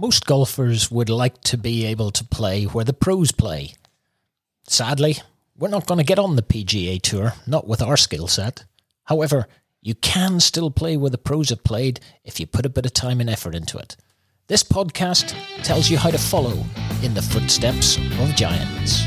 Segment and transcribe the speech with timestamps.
[0.00, 3.74] Most golfers would like to be able to play where the pros play.
[4.68, 5.16] Sadly,
[5.58, 8.64] we're not going to get on the PGA Tour, not with our skill set.
[9.06, 9.48] However,
[9.82, 12.94] you can still play where the pros have played if you put a bit of
[12.94, 13.96] time and effort into it.
[14.46, 15.34] This podcast
[15.64, 16.64] tells you how to follow
[17.02, 19.02] in the footsteps of giants.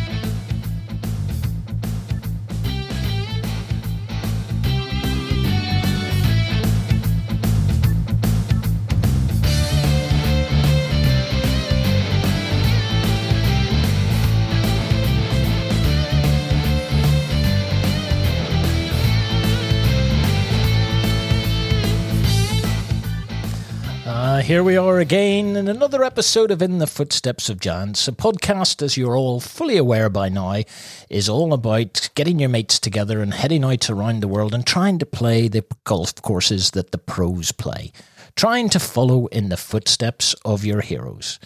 [24.51, 28.05] Here we are again in another episode of In the Footsteps of Giants.
[28.09, 30.64] A podcast, as you're all fully aware by now,
[31.09, 35.00] is all about getting your mates together and heading out around the world and trying
[35.00, 37.94] to play the golf courses that the pros play.
[38.36, 41.40] Trying to follow in the footsteps of your heroes.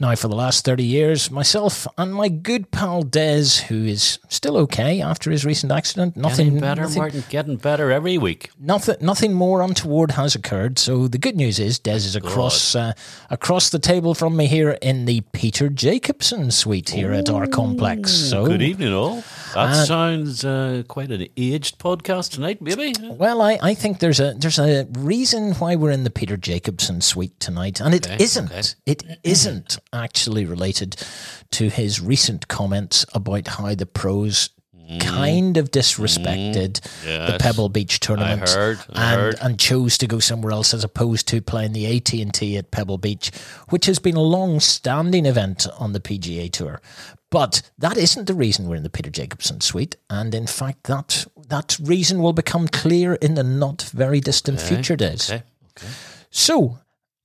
[0.00, 4.56] Now, for the last 30 years, myself and my good pal Des, who is still
[4.56, 7.24] okay after his recent accident, nothing Getting better, nothing, Martin.
[7.28, 8.50] Getting better every week.
[8.58, 10.78] nothing nothing more untoward has occurred.
[10.78, 12.94] So the good news is Des is across uh,
[13.28, 18.10] across the table from me here in the Peter Jacobsen suite here at our complex.
[18.12, 19.22] So Good evening, all.
[19.54, 22.94] That Uh, sounds uh, quite an aged podcast tonight, maybe.
[23.00, 27.00] Well, I, I think there's a there's a reason why we're in the Peter Jacobsen
[27.00, 28.62] suite tonight, and it Okay, not okay.
[28.86, 30.96] It isn't actually related
[31.52, 34.50] to his recent comments about how the pros
[34.98, 37.28] kind of disrespected the Mm.
[37.28, 37.42] Yes.
[37.42, 39.34] Pebble Beach tournament heard, I and heard.
[39.40, 42.72] and chose to go somewhere else as opposed to playing the AT and T at
[42.72, 43.30] Pebble Beach,
[43.68, 46.80] which has been a long-standing event on the PGA Tour.
[47.30, 51.26] But that isn't the reason we're in the Peter Jacobsen suite, and in fact, that
[51.48, 55.30] that reason will become clear in the not very distant future days.
[55.30, 55.44] Okay.
[55.78, 55.92] okay.
[56.30, 56.78] So,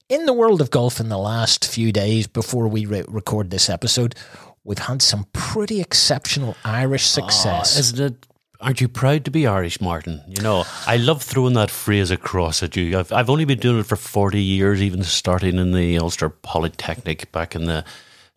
[0.08, 3.70] in the world of golf, in the last few days before we re- record this
[3.70, 4.16] episode,
[4.64, 7.80] we've had some pretty exceptional Irish ah, success.
[7.80, 8.28] Isn't it?
[8.62, 10.22] Aren't you proud to be Irish, Martin?
[10.28, 12.98] You know, I love throwing that phrase across at you.
[12.98, 17.32] I've, I've only been doing it for 40 years, even starting in the Ulster Polytechnic
[17.32, 17.84] back in the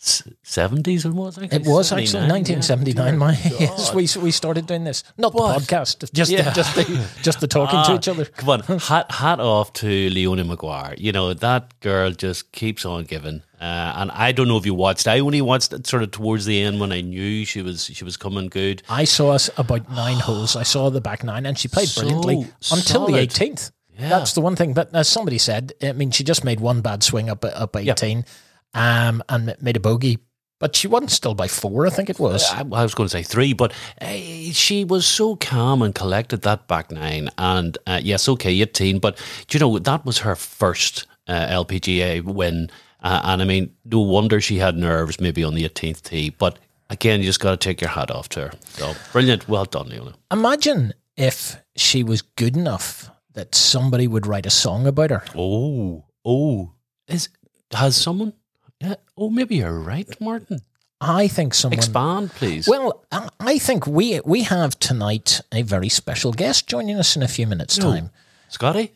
[0.00, 1.56] s- 70s, it was actually.
[1.60, 3.18] It was actually 1979.
[3.18, 6.42] My Dear yes, we we started doing this, not the podcast, just Yeah.
[6.42, 8.24] the, just the just the talking to Ah, each other.
[8.24, 10.94] Come on, hat hat off to Leona Maguire.
[10.98, 13.42] You know that girl just keeps on giving.
[13.60, 15.08] Uh, and I don't know if you watched.
[15.08, 18.04] I only watched it sort of towards the end when I knew she was she
[18.04, 18.82] was coming good.
[18.88, 20.54] I saw us about nine holes.
[20.54, 23.72] I saw the back nine, and she played So brilliantly until the 18th.
[23.98, 24.10] Yeah.
[24.10, 24.74] That's the one thing.
[24.74, 28.24] But as somebody said, I mean, she just made one bad swing up up 18,
[28.74, 30.18] um, and made a bogey.
[30.60, 32.50] But she won still by four, I think it was.
[32.50, 34.08] I, I was going to say three, but uh,
[34.50, 37.28] she was so calm and collected that back nine.
[37.38, 42.24] And uh, yes, okay, eighteen, but do you know that was her first uh, LPGA
[42.24, 42.70] win.
[43.00, 46.30] Uh, and I mean, no wonder she had nerves maybe on the eighteenth tee.
[46.30, 46.58] But
[46.90, 48.52] again, you just got to take your hat off to her.
[48.70, 50.14] So brilliant, well done, Leona.
[50.32, 55.22] Imagine if she was good enough that somebody would write a song about her.
[55.36, 56.72] Oh, oh,
[57.06, 57.28] is
[57.72, 58.32] has someone?
[58.80, 58.94] Yeah.
[59.16, 60.60] Oh, maybe you're right, Martin.
[61.00, 61.78] I think someone.
[61.78, 62.66] Expand, please.
[62.68, 63.04] Well,
[63.40, 67.46] I think we we have tonight a very special guest joining us in a few
[67.46, 67.90] minutes' No.
[67.92, 68.10] time.
[68.48, 68.92] Scotty.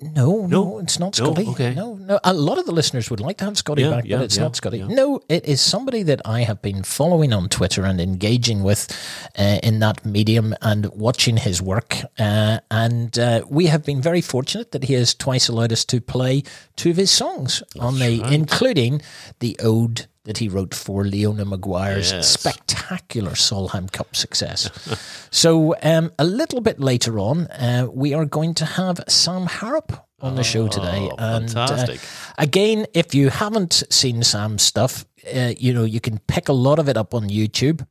[0.00, 0.78] No, no, No?
[0.78, 1.32] it's not No?
[1.32, 1.46] Scotty.
[1.48, 1.74] Okay.
[1.74, 2.18] No, no.
[2.24, 4.36] A lot of the listeners would like to have Scotty Yeah, back, yeah, but it's
[4.36, 4.82] yeah, not Scotty.
[4.82, 8.88] No, it is somebody that I have been following on Twitter and engaging with
[9.38, 11.96] uh, in that medium and watching his work.
[12.18, 16.00] Uh, and uh, we have been very fortunate that he has twice allowed us to
[16.00, 16.42] play
[16.76, 19.00] two of his songs on the, including
[19.40, 22.28] the ode that he wrote for Leona Maguire's Yes.
[22.28, 24.70] spectacular Solheim Cup success.
[25.30, 29.92] so, um, a little bit later on, uh, we are going to have Sam Harrop
[30.20, 31.08] on the show today.
[31.10, 32.00] Oh, And, uh, fantastic.
[32.38, 35.04] again, if you haven't seen Sam's stuff,
[35.34, 37.86] uh, you know, you can pick a lot of it up on YouTube.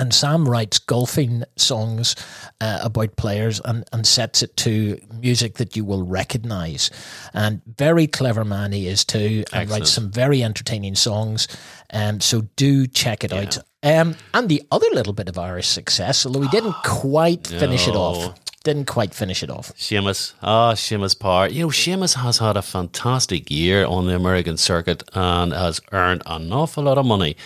[0.00, 2.16] And Sam writes golfing songs
[2.60, 6.90] uh, about players and, and sets it to music that you will recognize.
[7.34, 9.70] And very clever man he is too, and Excellent.
[9.70, 11.48] writes some very entertaining songs.
[11.92, 13.58] Um, so do check it out.
[13.82, 17.94] Um, and the other little bit of Irish success, although we didn't quite finish it
[17.94, 19.72] off, didn't quite finish it off.
[19.74, 21.48] Seamus, ah, Seamus Power.
[21.48, 26.22] You know, Seamus has had a fantastic year on the American circuit and has earned
[26.26, 27.36] an awful lot of money.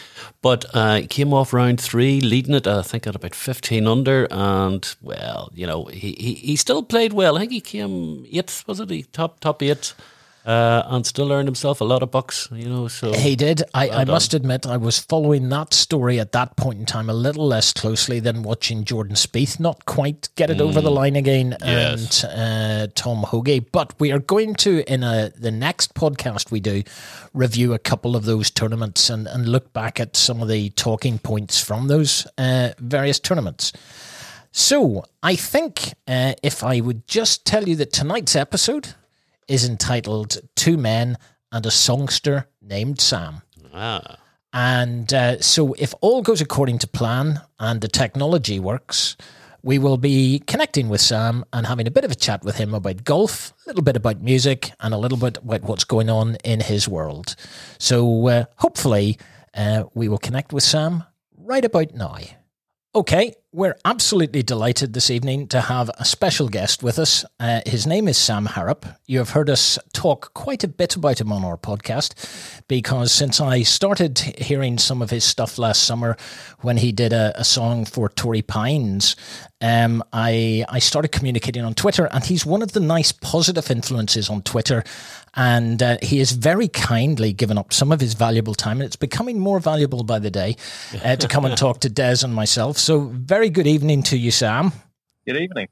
[0.43, 4.27] But uh, came off round three, leading it, I think, at about 15 under.
[4.31, 7.37] And, well, you know, he, he, he still played well.
[7.37, 8.91] I think he came eighth, was it?
[8.91, 9.95] He top, top eight.
[10.45, 12.49] Uh, and still earned himself a lot of bucks.
[12.53, 13.63] You know, so he did.
[13.73, 17.09] I, well I must admit, I was following that story at that point in time
[17.09, 20.63] a little less closely than watching Jordan Spieth not quite get it mm.
[20.63, 20.95] over the mm.
[20.95, 22.25] line again yes.
[22.25, 23.61] and uh, Tom Hoge.
[23.73, 26.83] But we are going to in a the next podcast we do
[27.33, 31.19] review a couple of those tournaments and, and look back at some of the talking
[31.19, 33.73] points from those uh, various tournaments.
[34.57, 38.95] So, I think uh, if I would just tell you that tonight's episode
[39.49, 41.17] is entitled Two Men
[41.53, 43.43] and a Songster Named Sam.
[43.73, 44.19] Ah.
[44.53, 49.17] And uh, so, if all goes according to plan and the technology works,
[49.65, 52.75] we will be connecting with Sam and having a bit of a chat with him
[52.75, 56.37] about golf, a little bit about music, and a little bit about what's going on
[56.45, 57.35] in his world.
[57.79, 59.19] So, uh, hopefully,
[59.55, 61.03] uh, we will connect with Sam
[61.37, 62.19] right about now.
[62.95, 67.25] Okay, we're absolutely delighted this evening to have a special guest with us.
[67.39, 68.85] Uh, his name is Sam Harrop.
[69.07, 72.15] You have heard us talk quite a bit about him on our podcast
[72.67, 76.17] because since I started hearing some of his stuff last summer
[76.63, 79.15] when he did a, a song for Torrey Pines,
[79.65, 84.29] um, I, I started communicating on Twitter, and he's one of the nice positive influences
[84.29, 84.85] on Twitter.
[85.37, 88.95] And uh, he has very kindly given up some of his valuable time, and it's
[88.95, 90.57] becoming more valuable by the day
[91.03, 92.77] uh, to come and talk to Des and myself.
[92.77, 94.73] So, very good evening to you, Sam.
[95.27, 95.69] Good evening.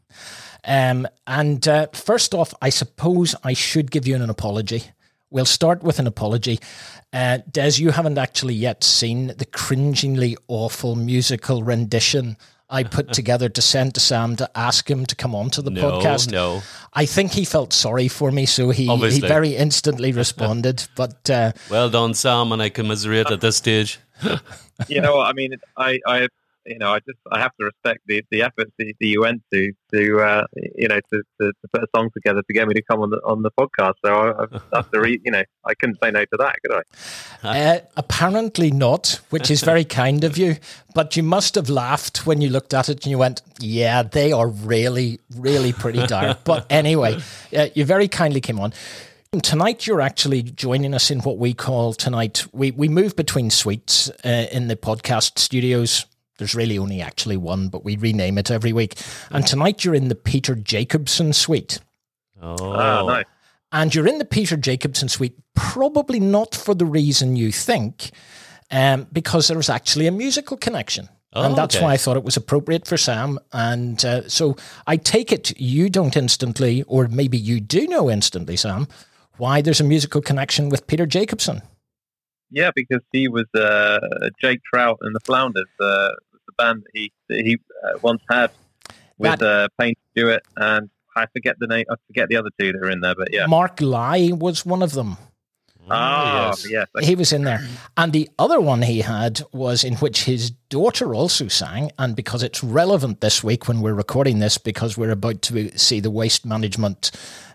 [0.64, 4.84] Um, and uh, first off, I suppose I should give you an apology.
[5.30, 6.60] We'll start with an apology.
[7.12, 12.36] Uh, Des, you haven't actually yet seen the cringingly awful musical rendition
[12.68, 15.70] I put together to send to Sam to ask him to come on to the
[15.70, 16.32] no, podcast.
[16.32, 20.86] No, I think he felt sorry for me, so he, he very instantly responded.
[20.96, 23.98] But uh, well done, Sam, and I commiserate at this stage.
[24.88, 26.28] you know, I mean, I, I
[26.66, 29.72] you know, I just I have to respect the, the efforts that you went to
[29.92, 30.44] to uh,
[30.74, 33.10] you know to, to, to, put a song together to get me to come on
[33.10, 33.94] the on the podcast.
[34.04, 36.82] So I, I have to re, you know I couldn't say no to that, could
[37.42, 37.48] I?
[37.48, 40.56] Uh, apparently not, which is very kind of you.
[40.94, 44.32] But you must have laughed when you looked at it and you went, "Yeah, they
[44.32, 47.18] are really really pretty dark." but anyway,
[47.56, 48.72] uh, you very kindly came on.
[49.42, 52.44] Tonight, you're actually joining us in what we call tonight.
[52.52, 56.04] We we move between suites uh, in the podcast studios
[56.38, 58.94] there's really only actually one, but we rename it every week.
[59.30, 61.80] And tonight you're in the Peter Jacobsen suite.
[62.40, 63.24] Oh, ah, nice.
[63.70, 68.10] And you're in the Peter Jacobsen suite, probably not for the reason you think,
[68.70, 71.08] um, because there's actually a musical connection.
[71.34, 71.84] Oh, and that's okay.
[71.84, 73.38] why I thought it was appropriate for Sam.
[73.52, 74.56] And uh, so
[74.86, 78.86] I take it you don't instantly, or maybe you do know instantly, Sam,
[79.38, 81.62] why there's a musical connection with Peter Jacobsen.
[82.52, 83.98] Yeah, because he was uh,
[84.40, 85.66] Jake Trout and the Flounders.
[85.80, 86.10] Uh,
[86.46, 88.50] the band that he that he uh, once had
[89.18, 91.84] with that, uh, Payne Stewart and I forget the name.
[91.90, 94.82] I forget the other two that are in there, but yeah, Mark Lye was one
[94.82, 95.16] of them.
[95.90, 96.70] Ah, yes.
[96.70, 97.06] yes.
[97.06, 97.60] He was in there.
[97.96, 101.90] And the other one he had was in which his daughter also sang.
[101.98, 106.00] And because it's relevant this week when we're recording this, because we're about to see
[106.00, 107.10] the waste management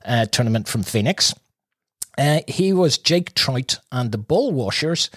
[0.06, 1.34] uh, tournament from Phoenix,
[2.18, 5.10] uh, he was Jake Trout and the Ball Washers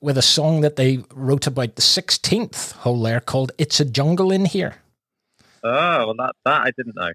[0.00, 4.32] with a song that they wrote about the 16th hole there called It's a Jungle
[4.32, 4.76] in Here.
[5.62, 7.12] Oh, well, that, that I didn't know.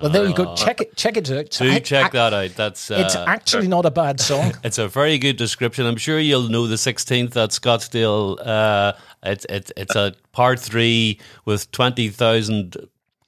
[0.00, 0.54] Well, there you go.
[0.54, 0.96] Check it.
[0.96, 1.50] Check it out.
[1.50, 2.50] Do check that out.
[2.50, 4.52] That's uh, it's actually not a bad song.
[4.64, 5.86] it's a very good description.
[5.86, 8.38] I'm sure you'll know the 16th at Scottsdale.
[8.40, 8.92] Uh,
[9.24, 12.76] it's it's it's a part three with twenty thousand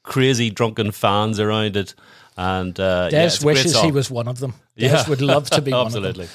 [0.04, 1.94] crazy drunken fans around it,
[2.40, 4.54] and uh, Des yeah, wishes he was one of them.
[4.76, 5.08] Des yeah.
[5.08, 6.26] would love to be one of them.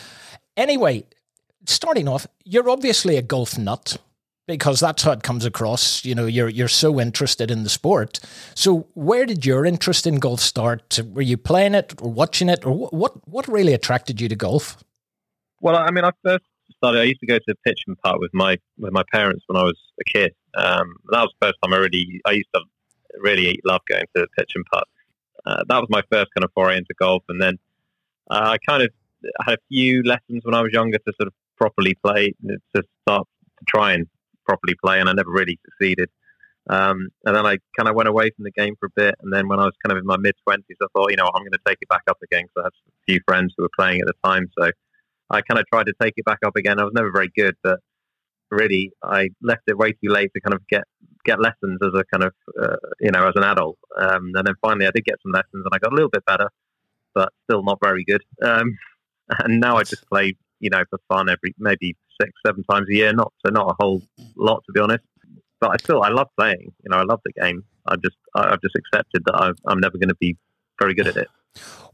[0.56, 1.04] Anyway,
[1.66, 3.98] starting off, you're obviously a golf nut
[4.48, 6.06] because that's how it comes across.
[6.06, 8.20] You know, you're you're so interested in the sport.
[8.54, 11.00] So, where did your interest in golf start?
[11.12, 13.28] Were you playing it or watching it, or what?
[13.28, 14.78] What really attracted you to golf?
[15.60, 16.46] Well, I mean, I first
[16.78, 17.02] started.
[17.02, 19.58] I used to go to the pitch and putt with my with my parents when
[19.58, 20.36] I was a kid.
[20.56, 22.22] Um, that was the first time I really.
[22.26, 22.62] I used to
[23.18, 24.88] really love going to pitch and putt.
[25.46, 27.58] Uh, that was my first kind of foray into golf, and then
[28.30, 28.90] uh, I kind of
[29.46, 33.28] had a few lessons when I was younger to sort of properly play, to start
[33.60, 34.08] to try and
[34.46, 36.10] properly play, and I never really succeeded.
[36.68, 39.16] Um, and then I kind of went away from the game for a bit.
[39.22, 41.30] And then when I was kind of in my mid twenties, I thought, you know,
[41.34, 43.64] I'm going to take it back up again because I had a few friends who
[43.64, 44.50] were playing at the time.
[44.58, 44.72] So
[45.30, 46.80] I kind of tried to take it back up again.
[46.80, 47.80] I was never very good, but
[48.52, 50.84] really I left it way too late to kind of get
[51.26, 53.78] get lessons as a kind of uh, you know as an adult.
[53.98, 56.26] Um, and then finally I did get some lessons and I got a little bit
[56.26, 56.50] better,
[57.14, 58.24] but still not very good.
[58.42, 58.78] Um,
[59.40, 62.94] and now I just play you know, for fun every maybe six, seven times a
[62.94, 63.14] year.
[63.14, 64.02] Not so not a whole
[64.36, 65.04] lot to be honest.
[65.60, 66.74] But I still I love playing.
[66.84, 67.64] You know, I love the game.
[67.88, 70.36] I just I've just accepted that i am never going to be
[70.80, 71.30] very good at it.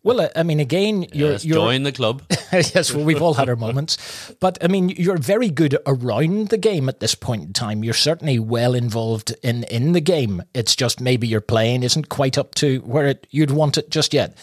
[0.04, 2.24] Well, I mean, again, you're, yes, you're join the club.
[2.52, 6.58] yes, well, we've all had our moments, but I mean, you're very good around the
[6.58, 7.84] game at this point in time.
[7.84, 10.42] You're certainly well involved in in the game.
[10.56, 14.12] It's just maybe your playing isn't quite up to where it, you'd want it just
[14.12, 14.36] yet.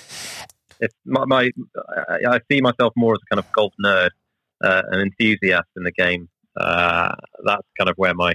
[0.81, 1.51] It's my, my
[2.09, 4.11] I see myself more as a kind of golf nerd,
[4.63, 6.29] uh, an enthusiast in the game.
[6.57, 8.35] Uh, that's kind of where my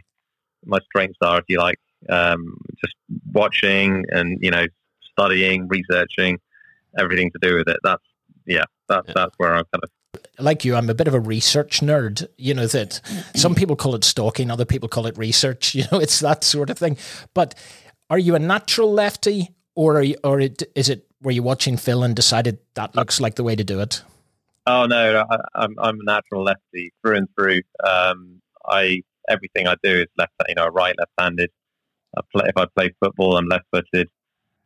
[0.66, 1.80] my strengths are, if you like.
[2.10, 2.96] Um, just
[3.32, 4.66] watching and you know
[5.14, 6.40] studying, researching,
[6.98, 7.78] everything to do with it.
[7.84, 8.04] That's
[8.46, 9.14] yeah, that's yeah.
[9.16, 9.90] that's where I'm kind of
[10.40, 12.28] like you, I'm a bit of a research nerd.
[12.38, 13.02] You know that
[13.36, 15.76] some people call it stalking, other people call it research.
[15.84, 16.98] You know, it's that sort of thing.
[17.34, 17.56] But
[18.10, 22.04] are you a natural lefty, or are you, or is it were you watching Phil
[22.04, 24.04] and decided that looks like the way to do it?
[24.68, 27.62] Oh no, I, am I'm a natural lefty through and through.
[27.84, 31.50] Um, I everything I do is left, you know, right, left-handed.
[32.18, 34.10] I play, if I play football, I'm left-footed.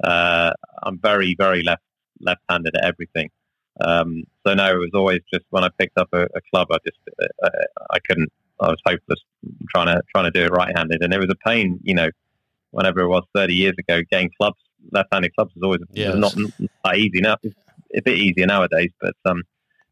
[0.03, 0.51] Uh,
[0.84, 1.84] I'm very, very left
[2.19, 3.29] left-handed at everything.
[3.79, 6.77] Um, so no, it was always just when I picked up a, a club, I
[6.86, 6.97] just
[7.43, 7.50] uh,
[7.91, 8.31] I couldn't.
[8.59, 9.19] I was hopeless
[9.69, 11.79] trying to trying to do it right-handed, and it was a pain.
[11.83, 12.09] You know,
[12.71, 14.57] whenever it was 30 years ago, getting clubs,
[14.91, 16.15] left-handed clubs was always yes.
[16.15, 16.36] not,
[16.83, 17.21] not easy.
[17.21, 17.55] Now it's
[17.95, 19.43] a bit easier nowadays, but um,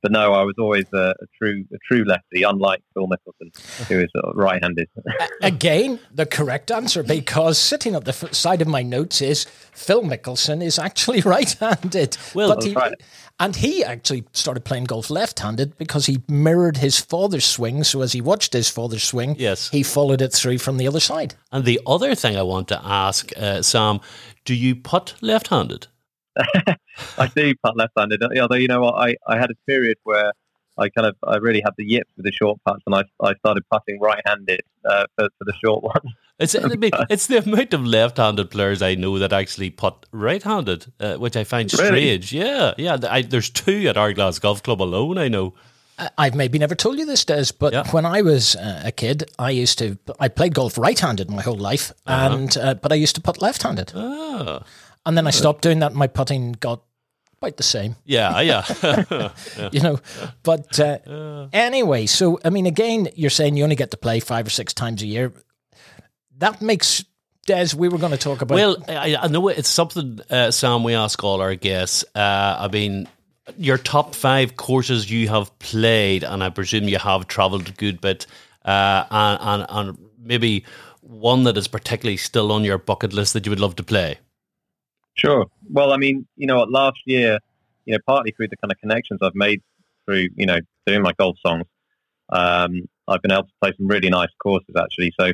[0.02, 4.00] but no, I was always a, a, true a true lefty, unlike Phil Mickelson, who
[4.00, 4.88] is right-handed.
[5.42, 10.64] Again, the correct answer because sitting at the side of my notes is Phil Mickelson
[10.64, 12.18] is actually right-handed.
[12.34, 12.94] Well, but he, right.
[13.40, 17.84] and he actually started playing golf left-handed because he mirrored his father's swing.
[17.84, 19.70] So as he watched his father's swing, yes.
[19.70, 21.36] he followed it through from the other side.
[21.52, 24.02] And the other thing I want to ask uh, Sam,
[24.44, 25.88] do you putt left-handed?
[27.18, 28.22] I do putt left-handed.
[28.40, 30.32] Although you know what, I, I had a period where
[30.78, 33.34] I kind of I really had the yips with the short putts, and I, I
[33.36, 36.14] started putting right-handed uh, for, for the short ones.
[36.38, 36.56] It's
[37.10, 41.44] it's the amount of left-handed players I know that actually putt right-handed, uh, which I
[41.44, 42.32] find strange.
[42.34, 42.46] Really?
[42.48, 42.98] Yeah, yeah.
[43.10, 45.18] I, there's two at Ardglass Golf Club alone.
[45.18, 45.54] I know.
[46.18, 47.90] I've maybe never told you this, Des, but yeah.
[47.92, 51.58] when I was uh, a kid, I used to I played golf right-handed my whole
[51.58, 52.36] life, uh-huh.
[52.36, 53.94] and uh, but I used to putt left-handed.
[53.96, 54.62] Oh.
[55.06, 55.92] And then I stopped doing that.
[55.92, 56.82] And my putting got
[57.40, 57.96] quite the same.
[58.06, 58.64] Yeah, yeah.
[59.58, 59.70] yeah.
[59.72, 60.00] You know,
[60.44, 64.48] but uh, anyway, so I mean, again, you're saying you only get to play five
[64.48, 65.32] or six times a year.
[66.38, 67.06] That makes
[67.46, 68.56] Des, we were going to talk about.
[68.56, 70.84] Well, I, I know it's something, uh, Sam.
[70.84, 72.04] We ask all our guests.
[72.16, 73.08] Uh, I mean,
[73.58, 78.02] your top five courses you have played, and I presume you have travelled a good
[78.02, 78.26] bit,
[78.66, 80.66] uh, and, and and maybe
[81.02, 84.18] one that is particularly still on your bucket list that you would love to play.
[85.16, 85.46] Sure.
[85.70, 87.40] Well, I mean, you know, last year,
[87.86, 89.62] you know, partly through the kind of connections I've made
[90.06, 91.66] through, you know, doing my golf songs,
[92.30, 95.14] um, I've been able to play some really nice courses actually.
[95.20, 95.32] So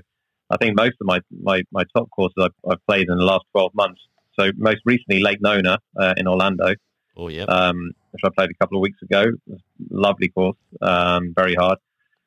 [0.50, 3.46] I think most of my, my, my top courses I've, I've played in the last
[3.52, 4.02] 12 months.
[4.40, 6.74] So most recently, Lake Nona uh, in Orlando.
[7.18, 7.44] Oh, yeah.
[7.44, 9.26] Um, which I played a couple of weeks ago.
[9.90, 11.78] Lovely course, um, very hard.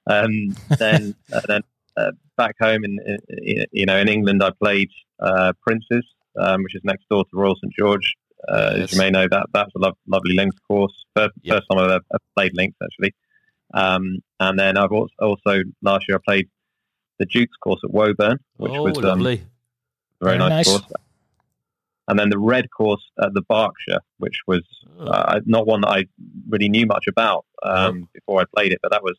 [0.06, 1.62] Um, then uh, then
[1.96, 6.04] uh, back home in, in, you know in England, I played uh, Princes
[6.38, 8.14] um, which is next door to Royal St George.
[8.48, 8.84] Uh, yes.
[8.84, 10.92] As you may know, that that's a lo- lovely links course.
[11.16, 11.56] First, yep.
[11.56, 13.14] first time I've ever played links actually.
[13.72, 16.48] Um, and then I've also, also, last year I played
[17.18, 19.36] the Duke's course at Woburn, which oh, was um, lovely,
[20.20, 20.92] very, very nice, nice, course.
[22.06, 24.62] And then the red course at the Berkshire, which was
[24.98, 25.06] oh.
[25.06, 26.04] uh, not one that I
[26.48, 28.08] really knew much about um, oh.
[28.12, 29.16] before I played it, but that was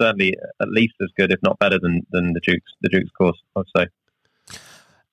[0.00, 3.38] certainly at least as good, if not better, than, than the Duke's the Duke's course.
[3.56, 3.86] I'd say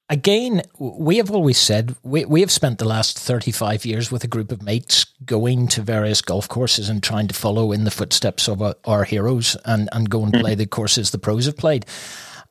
[0.10, 4.28] again, we have always said we, we have spent the last 35 years with a
[4.28, 8.48] group of mates going to various golf courses and trying to follow in the footsteps
[8.48, 11.86] of our, our heroes and, and go and play the courses the pros have played.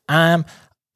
[0.09, 0.45] Um,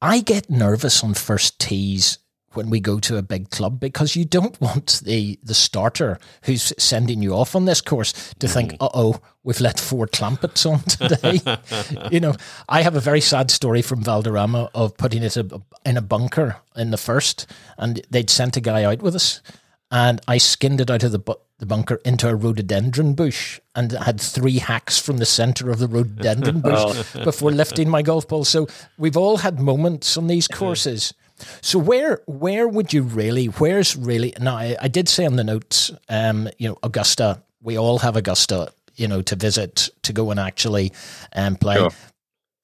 [0.01, 2.17] I get nervous on first tees
[2.53, 6.73] when we go to a big club because you don't want the the starter who's
[6.77, 8.53] sending you off on this course to mm.
[8.53, 12.09] think, uh oh, we've let four Clampetts on today.
[12.11, 12.35] you know,
[12.69, 16.91] I have a very sad story from Valderrama of putting it in a bunker in
[16.91, 19.41] the first, and they'd sent a guy out with us,
[19.89, 23.91] and I skinned it out of the bu- the bunker into a rhododendron bush and
[23.91, 27.23] had three hacks from the center of the rhododendron bush oh.
[27.23, 28.43] before lifting my golf ball.
[28.43, 28.67] So
[28.97, 31.13] we've all had moments on these courses
[31.61, 33.45] so where where would you really?
[33.45, 34.33] Where's really?
[34.39, 37.41] Now I, I did say on the notes, um, you know, Augusta.
[37.63, 40.91] We all have Augusta, you know, to visit to go and actually
[41.33, 41.75] um, play.
[41.75, 41.91] Sure.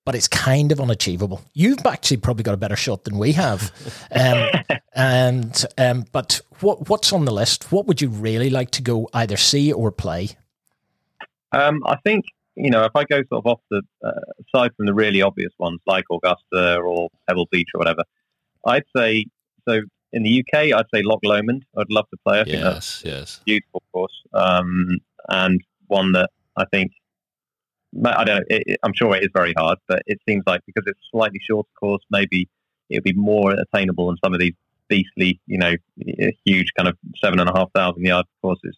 [0.05, 1.41] But it's kind of unachievable.
[1.53, 3.72] You've actually probably got a better shot than we have.
[4.10, 4.50] Um,
[4.96, 7.72] and um, but what what's on the list?
[7.72, 10.29] What would you really like to go either see or play?
[11.51, 14.12] Um, I think you know if I go sort of off the uh,
[14.48, 18.03] aside from the really obvious ones like Augusta or Pebble Beach or whatever,
[18.67, 19.25] I'd say
[19.67, 19.81] so.
[20.13, 21.65] in the UK, I'd say Loch Lomond.
[21.77, 22.41] I'd love to play.
[22.41, 23.41] I think Yes, yes.
[23.45, 24.97] beautiful course, um,
[25.29, 26.91] and one that I think
[28.05, 28.43] I don't know.
[28.50, 31.39] It, it- I'm sure it is very hard, but it seems like because it's slightly
[31.47, 32.47] shorter course, maybe
[32.89, 34.53] it'd be more attainable than some of these
[34.89, 35.74] beastly, you know,
[36.45, 38.77] huge kind of seven and a half thousand yard courses.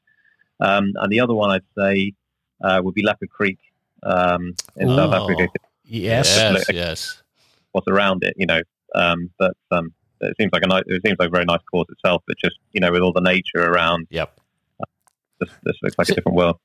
[0.60, 2.13] Um, and the other one I'd say
[2.63, 3.60] uh, would be Leopard Creek
[4.03, 5.24] um, in South Oh.
[5.24, 5.48] Africa.
[5.86, 6.36] Yes.
[6.38, 7.24] yes, yes.
[7.72, 8.62] What's around it, you know,
[8.96, 11.88] um, but um, it seems like a nice, it seems like a very nice course
[11.89, 12.24] itself.
[12.27, 14.39] But just you know, with all the nature around, Yep.
[15.39, 16.58] this, this looks like So- a different world.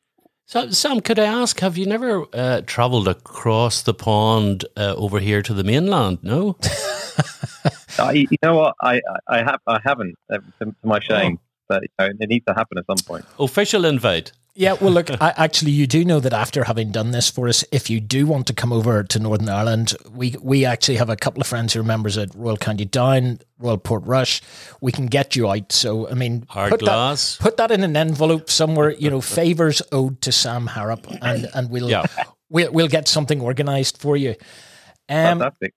[0.47, 5.19] So, Sam, could I ask, have you never uh, travelled across the pond uh, over
[5.19, 6.19] here to the mainland?
[6.23, 6.59] No?
[7.99, 8.75] I, you know what?
[8.83, 12.29] I, I I have I haven't uh, to, to my shame, but you know, it
[12.29, 13.25] needs to happen at some point.
[13.39, 14.33] Official invite.
[14.57, 17.65] Yeah, well, look, I, actually, you do know that after having done this for us,
[17.73, 21.17] if you do want to come over to Northern Ireland, we we actually have a
[21.17, 24.41] couple of friends who are members at Royal County Down, Royal Portrush.
[24.81, 25.73] We can get you out.
[25.73, 27.37] So, I mean, Hard put glass.
[27.39, 28.93] that put that in an envelope somewhere.
[28.93, 32.07] You know, favors owed to Sam Harrop, and and we'll Yeah.
[32.49, 34.37] we'll we'll get something organised for you.
[35.09, 35.75] Um, Fantastic.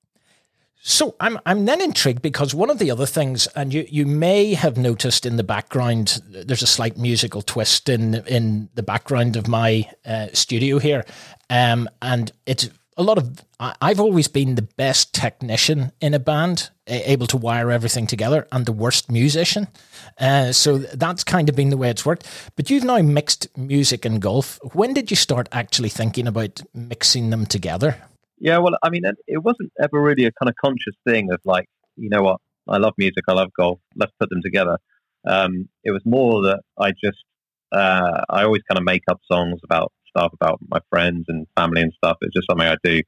[0.88, 4.54] So I'm I'm then intrigued because one of the other things, and you, you may
[4.54, 9.50] have noticed in the background, there's a slight musical twist in in the background of
[9.50, 11.06] my uh, studio here,
[11.50, 13.44] um, and it's a lot of.
[13.60, 18.66] I've always been the best technician in a band, able to wire everything together, and
[18.66, 19.68] the worst musician.
[20.18, 22.26] Uh, so that's kind of been the way it's worked.
[22.56, 24.58] But you've now mixed music and golf.
[24.72, 27.98] When did you start actually thinking about mixing them together?
[28.40, 31.68] Yeah, well, I mean, it- wasn't ever really a kind of conscious thing of like,
[31.96, 34.78] you know what, I love music, I love golf, let's put them together.
[35.26, 37.24] Um, it was more that I just,
[37.72, 41.82] uh, I always kind of make up songs about stuff about my friends and family
[41.82, 42.18] and stuff.
[42.22, 43.02] It's just something I do.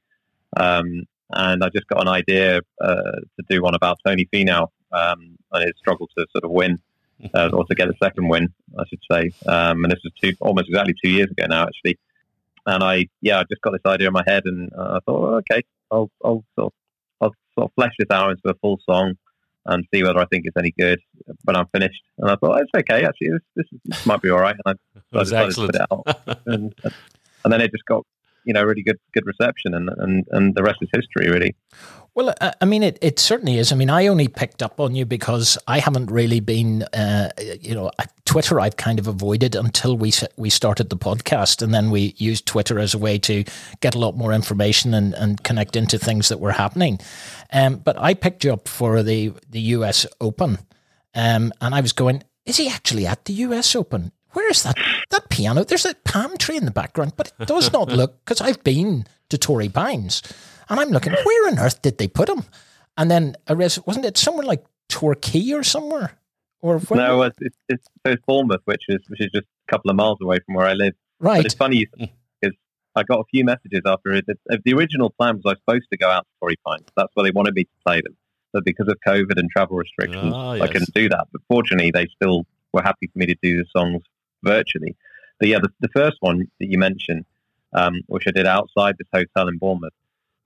[0.56, 2.92] Um, and I just got an idea uh,
[3.36, 6.78] to do one about Tony Finau um, and his struggle to sort of win,
[7.34, 9.30] uh, or to get a second win, I should say.
[9.46, 11.98] Um, and this was two, almost exactly two years ago now, actually
[12.72, 15.38] and I yeah I just got this idea in my head and uh, I thought
[15.42, 16.72] okay I'll I'll sort of,
[17.20, 19.14] I'll sort of flesh this out into a full song
[19.66, 20.98] and see whether I think it's any good
[21.44, 22.02] when I'm finished.
[22.18, 24.56] And I thought it's okay actually this this, is- this might be all right.
[24.64, 24.78] And
[25.14, 26.40] I, I decided to put it out.
[26.46, 26.74] And,
[27.44, 28.04] and then it just got
[28.44, 31.54] you know really good good reception and and, and the rest is history really
[32.14, 33.70] Well, I- I mean, it, it certainly is.
[33.72, 37.28] I mean, I only picked up on you because I haven't really been, uh,
[37.60, 37.90] you know,
[38.24, 38.58] Twitter.
[38.58, 42.80] I've kind of avoided until we we started the podcast, and then we used Twitter
[42.80, 43.44] as a way to
[43.80, 46.98] get a lot more information and, and connect into things that were happening.
[47.52, 50.04] Um, but I picked you up for the the U.S.
[50.20, 50.58] Open,
[51.14, 53.76] um, and I was going, is he actually at the U.S.
[53.76, 54.10] Open?
[54.34, 54.76] Where is that
[55.10, 55.64] that piano?
[55.64, 59.06] There's a palm tree in the background, but it does not look because I've been
[59.28, 60.22] to Torrey Pines.
[60.68, 62.44] And I'm looking, where on earth did they put him?
[62.96, 66.12] And then I realized, wasn't it somewhere like Torquay or somewhere?
[66.62, 67.00] Or where?
[67.00, 70.18] no it's, it's, it's, it's Bournemouth which is which is just a couple of miles
[70.20, 71.44] away from where I live But right.
[71.44, 72.54] it's funny because
[72.94, 74.26] I got a few messages after it.
[74.26, 76.84] The, the original plan was I was supposed to go out to Torrey Pines.
[76.96, 78.14] That's where they wanted me to play them.
[78.52, 81.28] But because of COVID and travel restrictions, Ah, I couldn't do that.
[81.32, 82.44] But fortunately, they still
[82.74, 84.02] were happy for me to do the songs
[84.42, 84.96] virtually.
[85.38, 87.24] But yeah, the, the first one that you mentioned,
[87.72, 89.92] um, which I did outside this hotel in Bournemouth,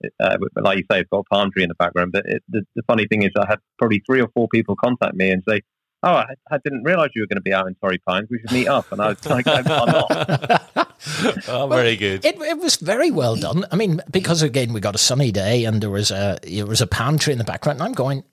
[0.01, 2.11] it, uh, but like you say, it's got a palm tree in the background.
[2.11, 5.15] But it, the, the funny thing is, I had probably three or four people contact
[5.15, 5.61] me and say,
[6.03, 8.27] "Oh, I, I didn't realise you were going to be out in Torrey Pines.
[8.29, 10.87] We should meet up." And I was like, "I'm not."
[11.47, 12.25] oh, very good.
[12.25, 13.65] It, it was very well done.
[13.71, 16.81] I mean, because again, we got a sunny day and there was a there was
[16.81, 17.79] a palm tree in the background.
[17.79, 18.23] And I'm going,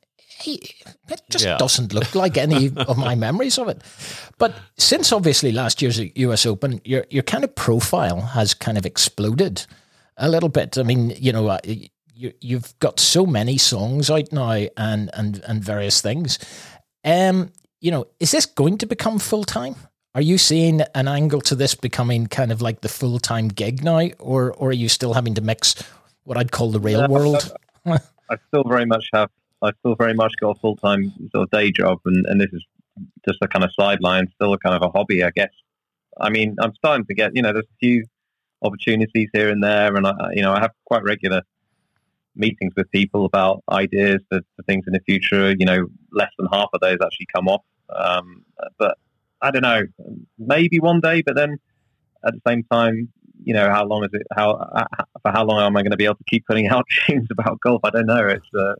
[0.42, 0.58] hey,
[1.08, 1.56] it just Yeah.
[1.58, 3.82] doesn't look like any of my memories of it.
[4.38, 6.46] But since obviously last year's U.S.
[6.46, 9.66] Open, your your kind of profile has kind of exploded
[10.16, 10.78] a little bit.
[10.78, 11.58] I mean, you know, uh,
[12.14, 16.38] you you've got so many songs out now and and and various things.
[17.04, 17.50] Um,
[17.80, 19.74] you know, is this going to become full time?
[20.14, 23.82] Are you seeing an angle to this becoming kind of like the full time gig
[23.82, 25.74] now, or or are you still having to mix
[26.24, 27.52] what I'd call the real No, world?
[27.86, 29.30] I still very much have.
[29.62, 32.50] I still very much got a full time sort of day job, and, and this
[32.52, 32.64] is
[33.26, 35.52] just a kind of sideline, still a kind of a hobby, I guess.
[36.20, 38.04] I mean, I'm starting to get, you know, there's a few
[38.62, 41.42] opportunities here and there, and I, you know, I have quite regular
[42.34, 45.54] meetings with people about ideas for, for things in the future.
[45.58, 47.62] You know, less than half of those actually come off,
[47.94, 48.44] um,
[48.78, 48.98] but
[49.40, 49.82] I don't know,
[50.38, 51.58] maybe one day, but then
[52.24, 53.08] at the same time,
[53.44, 54.26] you know, how long is it?
[54.34, 54.56] How
[55.22, 57.60] for how long am I going to be able to keep putting out tunes about
[57.60, 57.80] golf?
[57.84, 58.26] I don't know.
[58.26, 58.74] It's uh,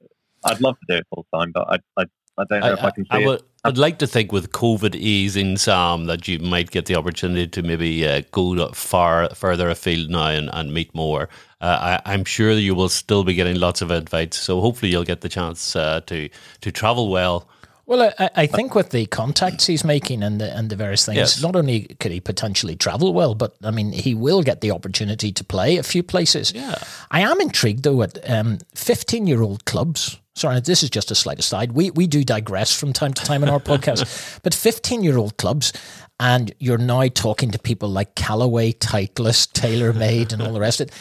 [0.45, 2.05] I'd love to do it full time, but I, I
[2.39, 3.27] I don't know if I can see I it.
[3.27, 7.47] would, I'd like to think with COVID easing, Sam, that you might get the opportunity
[7.47, 11.29] to maybe uh, go far further afield now and, and meet more.
[11.61, 15.05] Uh, I, I'm sure you will still be getting lots of invites, so hopefully you'll
[15.05, 16.31] get the chance uh, to
[16.63, 17.47] to travel well.
[17.85, 21.19] Well, I, I think with the contacts he's making and the and the various things,
[21.19, 21.43] Yes.
[21.43, 25.33] not only could he potentially travel well, but I mean, he will get the opportunity
[25.33, 26.53] to play a few places.
[26.55, 26.77] Yeah.
[27.11, 30.19] I am intrigued though at um, fifteen-year-old clubs.
[30.35, 31.73] Sorry, this is just a slight aside.
[31.73, 35.73] We we do digress from time to time in our podcast, but fifteen-year-old clubs,
[36.19, 40.89] and you're now talking to people like Callaway, Titleist, TaylorMade, and all the rest of
[40.89, 40.95] it.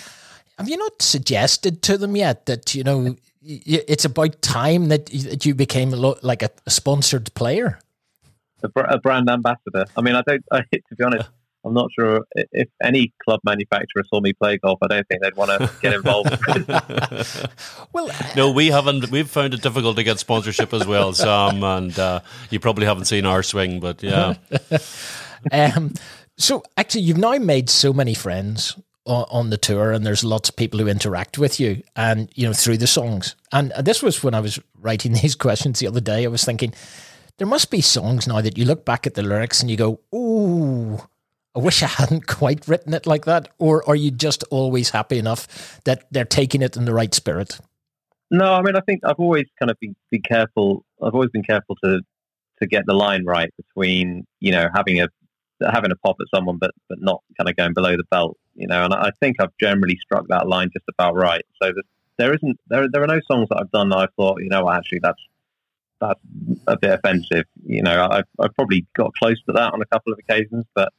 [0.57, 4.89] Have you not suggested to them yet that you know y- y- it's about time
[4.89, 7.79] that you became a lo- like a, a sponsored player?
[8.63, 9.85] a, a brand ambassador.
[9.97, 10.43] I mean, I don't.
[10.51, 11.29] I, to be honest,
[11.63, 14.79] I'm not sure if any club manufacturer saw me play golf.
[14.81, 16.37] I don't think they'd want to get involved.
[17.93, 19.11] Well, no, we haven't.
[19.11, 23.05] We've found it difficult to get sponsorship as well, Sam, and uh, you probably haven't
[23.05, 24.35] seen our swing, but yeah.
[25.51, 25.93] um,
[26.37, 30.49] so actually, you've now made so many friends on, on the tour, and there's lots
[30.49, 33.35] of people who interact with you, and you know through the songs.
[33.51, 36.23] And this was when I was writing these questions the other day.
[36.23, 36.73] I was thinking
[37.37, 39.99] there must be songs now that you look back at the lyrics and you go,
[40.15, 41.01] "Ooh."
[41.55, 43.49] I wish I hadn't quite written it like that.
[43.59, 47.59] Or are you just always happy enough that they're taking it in the right spirit?
[48.31, 50.85] no, I mean, I think I've always kind of been, been careful.
[51.03, 52.01] I've always been careful to
[52.61, 55.09] to get the line right between you know having a
[55.69, 58.37] having a pop at someone, but but not kind of going below the belt.
[58.55, 61.45] You know, and I think I've generally struck that line just about right.
[61.61, 61.83] So the,
[62.17, 64.69] there isn't there there are no songs that I've done that I thought you know
[64.69, 65.21] actually that's
[65.99, 66.19] that's
[66.67, 67.45] a bit offensive.
[67.65, 70.93] You know, I've I've probably got close to that on a couple of occasions, but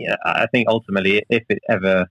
[0.00, 2.06] yeah, I think ultimately if it ever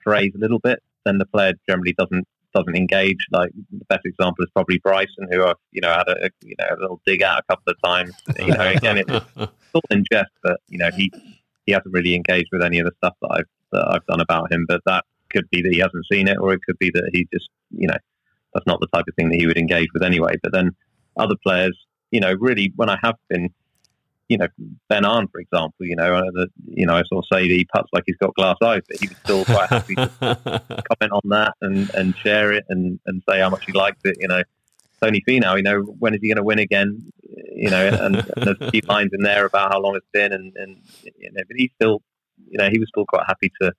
[0.00, 3.26] strays a little bit, then the player generally doesn't doesn't engage.
[3.30, 6.66] Like the best example is probably Bryson, who I've you know had a you know
[6.70, 8.14] a little dig at a couple of times.
[8.38, 9.10] You know, again it's
[9.74, 11.12] all in jest, but you know he
[11.66, 14.52] he hasn't really engaged with any of the stuff that I've that I've done about
[14.52, 14.64] him.
[14.66, 17.26] But that could be that he hasn't seen it, or it could be that he
[17.32, 17.98] just you know
[18.54, 20.36] that's not the type of thing that he would engage with anyway.
[20.42, 20.74] But then
[21.16, 21.76] other players,
[22.10, 23.50] you know, really when I have been.
[24.28, 24.48] You know,
[24.88, 25.86] Ben An, for example.
[25.86, 28.34] You know, uh, that you know, I sort of say he puts like he's got
[28.34, 32.52] glass eyes, but he was still quite happy to comment on that and, and share
[32.52, 34.16] it and, and say how much he liked it.
[34.18, 34.42] You know,
[35.00, 37.12] Tony Finau, you know, when is he going to win again?
[37.54, 40.32] You know, and, and there's a few lines in there about how long it's been,
[40.32, 42.02] and, and you know, but he's still,
[42.48, 43.72] you know, he was still quite happy to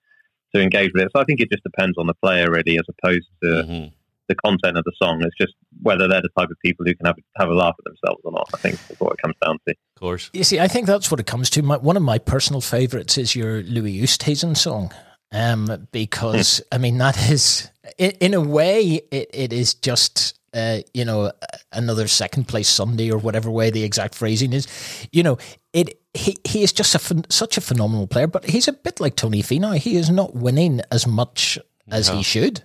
[0.54, 1.10] to engage with it.
[1.14, 3.92] So I think it just depends on the player really, as opposed to Mhm.
[4.28, 5.22] The content of the song.
[5.22, 7.84] It's just whether they're the type of people who can have have a laugh at
[7.84, 8.48] themselves or not.
[8.54, 9.72] I think is what it comes down to.
[9.72, 10.30] Of course.
[10.32, 11.62] You see, I think that's what it comes to.
[11.62, 14.92] My, one of my personal favorites is your Louis Oosthuizen song.
[15.30, 20.78] Um, because I mean that is in, in a way it, it is just uh,
[20.94, 21.32] you know
[21.70, 24.66] another second place Sunday or whatever way the exact phrasing is.
[25.12, 25.38] You know
[25.74, 29.00] it he he is just a phen- such a phenomenal player, but he's a bit
[29.00, 29.76] like Tony Finau.
[29.76, 31.58] He is not winning as much
[31.90, 32.62] as he should.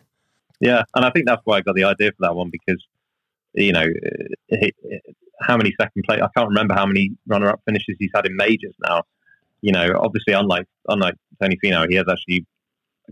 [0.63, 2.81] Yeah, and I think that's why I got the idea for that one because
[3.53, 4.73] you know uh, he,
[5.41, 8.73] how many second place I can't remember how many runner-up finishes he's had in majors
[8.81, 9.01] now.
[9.59, 12.45] You know, obviously unlike unlike Tony Finau, he has actually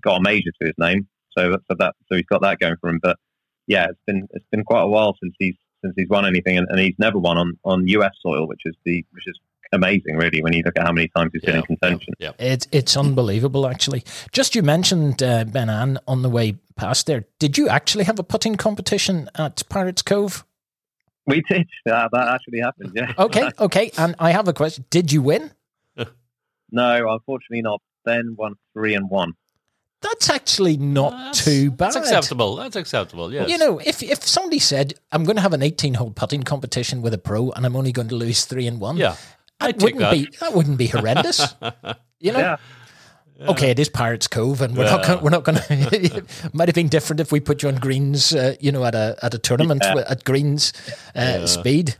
[0.01, 2.89] got a major to his name, so so that so he's got that going for
[2.89, 3.01] him.
[3.03, 3.17] But
[3.67, 6.67] yeah, it's been it's been quite a while since he's since he's won anything, and,
[6.69, 9.37] and he's never won on, on US soil, which is the which is
[9.73, 12.13] amazing, really, when you look at how many times he's been in contention.
[12.19, 12.31] Yeah.
[12.39, 14.03] It's it's unbelievable, actually.
[14.31, 17.25] Just you mentioned uh, Ben An on the way past there.
[17.39, 20.43] Did you actually have a putting competition at Pirates Cove?
[21.27, 22.09] We did that.
[22.11, 22.91] That actually happened.
[22.95, 23.13] Yeah.
[23.17, 23.91] Okay, okay.
[23.97, 24.85] And I have a question.
[24.89, 25.51] Did you win?
[26.71, 27.81] no, unfortunately not.
[28.03, 29.33] Ben won three and one.
[30.01, 31.93] That's actually not That's- too bad.
[31.93, 32.55] That's acceptable.
[32.55, 33.31] That's acceptable.
[33.31, 33.47] Yes.
[33.49, 37.03] You know, if if somebody said I'm going to have an 18 hole putting competition
[37.03, 39.15] with a pro and I'm only going to lose three and one, Yeah.
[39.59, 40.11] that I'd wouldn't that.
[40.13, 41.53] be that wouldn't be horrendous.
[42.19, 42.39] you know.
[42.39, 42.57] Yeah.
[43.39, 45.07] Okay, it is Pirates Cove, and we're not Yeah.
[45.07, 45.57] gonna, we're not going
[45.89, 46.23] to.
[46.53, 49.17] Might have been different if we put you on greens, uh, you know, at a
[49.23, 50.03] at a tournament Yeah.
[50.07, 50.73] at greens
[51.15, 51.95] uh, speed.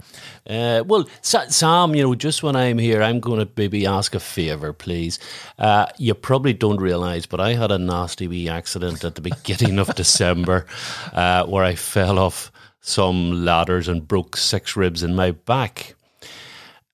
[0.48, 4.20] Uh, well, Sam, you know, just when I'm here, I'm going to maybe ask a
[4.20, 5.18] favour, please.
[5.58, 9.80] Uh, you probably don't realise, but I had a nasty wee accident at the beginning
[9.80, 10.66] of December
[11.14, 15.96] uh, where I fell off some ladders and broke six ribs in my back.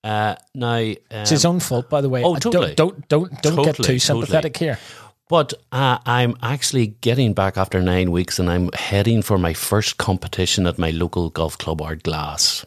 [0.04, 2.22] Uh, now, um, It's his own fault, by the way.
[2.22, 2.74] Oh, Uh, totally.
[2.74, 4.78] Don't don't don't, don't get too sympathetic here.
[5.28, 9.98] But uh, I'm actually getting back after nine weeks and I'm heading for my first
[9.98, 12.64] competition at my local golf club, Ardglass.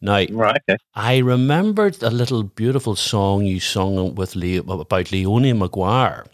[0.00, 0.60] Now, Right.
[0.68, 0.76] Okay.
[0.96, 6.24] I remembered a little beautiful song you sung with Leo, about Leona Maguire,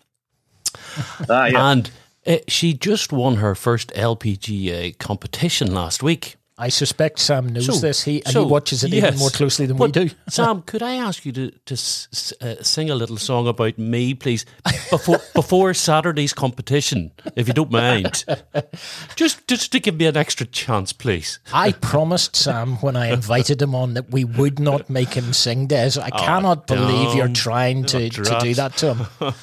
[1.29, 1.71] Ah, yeah.
[1.71, 1.91] And
[2.27, 6.37] uh, she just won her first LPGA competition last week.
[6.61, 8.05] I suspect Sam knows So- this.
[8.05, 10.11] He and so, he watches it even more closely than we do.
[10.29, 14.45] Sam, could I ask you to to uh, sing a little song about me, please,
[14.91, 18.25] before before Saturday's competition, if you don't mind?
[19.17, 21.39] Just just to give me an extra chance, please.
[21.53, 25.67] I promised Sam when I invited him on that we would not make him sing
[25.67, 25.99] Des.
[26.01, 29.35] I cannot believe you're trying to, to do that to him.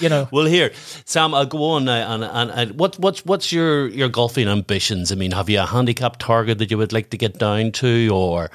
[0.00, 0.72] You know, Well, here,
[1.04, 2.14] Sam, I'll go on now.
[2.14, 5.12] And, and, and what, what's what's your, your golfing ambitions?
[5.12, 8.08] I mean, have you a handicap target that you would like to get down to,
[8.12, 8.50] or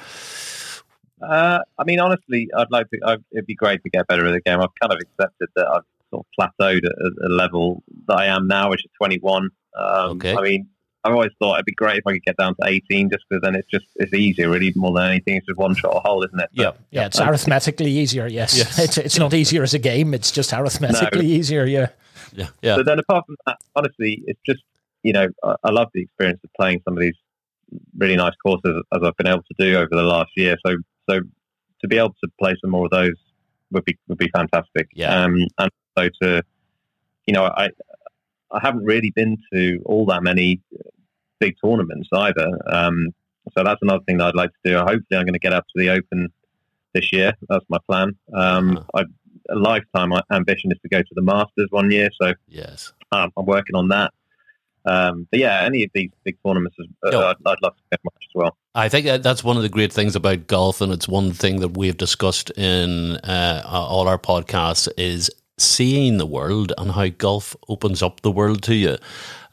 [1.20, 2.98] Uh, I mean, honestly, I'd like to.
[3.04, 4.60] I'd, it'd be great to get better at the game.
[4.60, 8.26] I've kind of accepted that I've sort of plateaued at a, a level that I
[8.26, 9.50] am now, which is 21.
[9.76, 10.34] Um, Okay.
[10.36, 10.68] I mean,
[11.04, 13.42] I've always thought it'd be great if I could get down to 18, just because
[13.42, 15.36] then it's just it's easier, really, more than anything.
[15.36, 16.50] It's just one shot a hole, isn't it?
[16.54, 18.26] But, yeah, it's arithmetically easier.
[18.28, 18.78] Yes, Yes.
[18.78, 20.14] It's, it's not easier as a game.
[20.14, 21.66] It's just arithmetically easier.
[21.66, 21.88] Yeah.
[22.32, 24.62] yeah, yeah, But then apart from that, honestly, it's just
[25.02, 27.14] you know I, I love the experience of playing some of these
[27.96, 30.56] really nice courses as I've been able to do over the last year.
[30.66, 30.76] So
[31.08, 31.20] so
[31.80, 33.14] to be able to play some more of those
[33.70, 34.88] would be would be fantastic.
[34.92, 35.22] Yeah.
[35.22, 36.42] Um, and so to
[37.26, 37.70] you know I
[38.50, 40.60] I haven't really been to all that many
[41.38, 42.48] big tournaments either.
[42.66, 43.08] Um,
[43.56, 44.78] so that's another thing that I'd like to do.
[44.78, 46.28] Hopefully, I'm going to get up to the Open
[46.94, 47.32] this year.
[47.48, 48.16] That's my plan.
[48.34, 49.02] Um, Uh-huh.
[49.02, 49.04] I,
[49.50, 52.10] a lifetime ambition is to go to the Masters one year.
[52.20, 52.92] So yes.
[53.12, 54.12] um, I'm working on that.
[54.84, 57.08] Um, but yeah, any of these big tournaments, uh.
[57.08, 58.56] I'd, I'd love to get much as well.
[58.74, 61.60] I think that that's one of the great things about golf, and it's one thing
[61.60, 67.56] that we've discussed in uh, all our podcasts is seeing the world and how golf
[67.68, 68.96] opens up the world to you.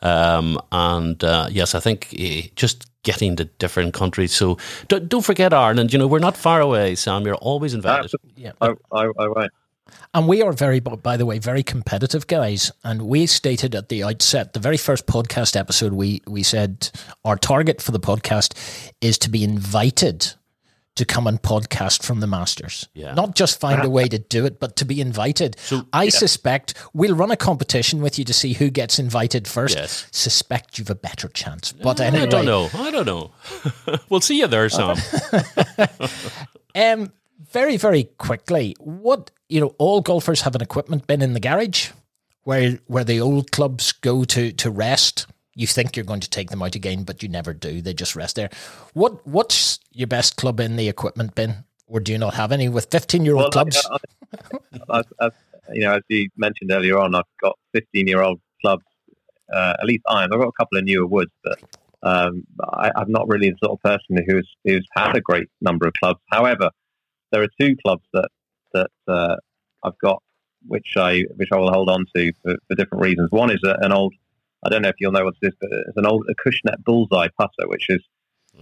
[0.01, 4.33] Um, and uh, yes, I think eh, just getting to different countries.
[4.33, 4.57] So
[4.87, 5.93] don't, don't forget Ireland.
[5.93, 7.25] You know, we're not far away, Sam.
[7.25, 8.05] You're always invited.
[8.05, 8.43] Absolutely.
[8.43, 8.51] Yeah.
[8.61, 9.51] I, I, I won't.
[10.13, 12.71] And we are very, by the way, very competitive guys.
[12.83, 16.89] And we stated at the outset, the very first podcast episode, we we said
[17.23, 18.53] our target for the podcast
[19.01, 20.33] is to be invited
[20.95, 22.87] to come and podcast from the Masters.
[22.93, 23.13] Yeah.
[23.13, 25.57] Not just find a way to do it, but to be invited.
[25.65, 29.75] So- I suspect we'll run a competition with you to see who gets invited first.
[29.75, 30.07] Yes.
[30.11, 31.73] Suspect you've a better chance.
[31.73, 32.69] But anyway, I don't know.
[32.73, 33.31] I don't know.
[34.09, 34.95] we'll see you there, Sam.
[36.75, 37.13] Um,
[37.55, 41.91] very, very quickly, what you know, all golfers have an equipment bin in the garage,
[42.43, 45.25] where where the old clubs go to to rest.
[45.55, 47.81] You think you're going to take them out again, but you never do.
[47.81, 48.49] They just rest there.
[48.93, 52.67] What what's your best club in the equipment bin, or do you not have any
[52.67, 53.87] with fifteen year old Well, clubs?
[54.89, 55.31] I- as,
[55.71, 58.83] you know, as you mentioned earlier on, I've got 15 year old clubs,
[59.53, 60.31] uh, at least irons.
[60.33, 61.59] I've got a couple of newer woods, but
[62.03, 65.87] um, I, I'm not really the sort of person who's who's had a great number
[65.87, 66.19] of clubs.
[66.29, 66.69] However,
[67.35, 68.29] there are two clubs that
[68.73, 69.35] that uh,
[69.83, 70.23] I've got,
[70.67, 73.29] which I which I will hold on to for, for different reasons.
[73.31, 74.13] One is a, an old.
[74.65, 77.27] I don't know if you'll know what this is, but it's an old Acushnet Bullseye
[77.37, 78.01] putter, which is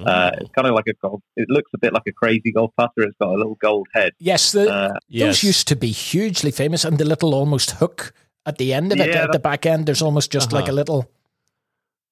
[0.05, 1.21] uh, it's kind of like a golf.
[1.35, 3.03] It looks a bit like a crazy golf putter.
[3.03, 4.13] It's got a little gold head.
[4.19, 5.27] yes, the, Uh, yes.
[5.27, 8.11] those used to be hugely famous, and the little almost hook
[8.45, 10.73] at the end of it, at the back end, there's almost just like a Uh-huh.
[10.73, 11.11] little.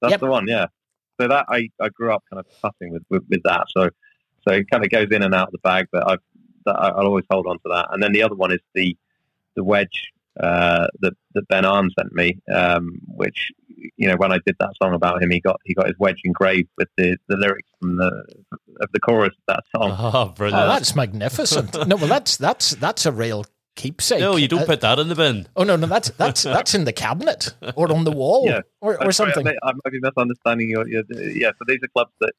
[0.00, 0.20] That's Yep.
[0.20, 0.66] the one, yeah.
[1.20, 3.66] So that I, I grew up kind of putting with, with, with that.
[3.76, 3.90] So
[4.46, 6.18] so it kind of goes in and out of the bag, but I've
[6.66, 7.88] that I, I'll always hold on to that.
[7.92, 8.96] And then the other one is the
[9.56, 10.08] the wedge
[10.40, 13.50] uh, that that Ben An sent me, um, which
[13.96, 16.20] you know when I did that song about him, he got he got his wedge
[16.24, 18.24] engraved with the, the lyrics from the
[18.80, 19.90] of the chorus of that song.
[19.98, 21.86] Oh, Oh, that's magnificent.
[21.86, 23.44] no, well, that's that's that's a real
[23.76, 24.20] keepsake.
[24.20, 25.46] no, you don't Uh, put that in the bin.
[25.56, 28.60] Oh no, no, that's that's that's in the cabinet or on the wall Yeah.
[28.80, 29.46] or, or That's right, something.
[29.46, 31.50] I, may, I might be misunderstanding your, your yeah.
[31.58, 32.32] So these are clubs that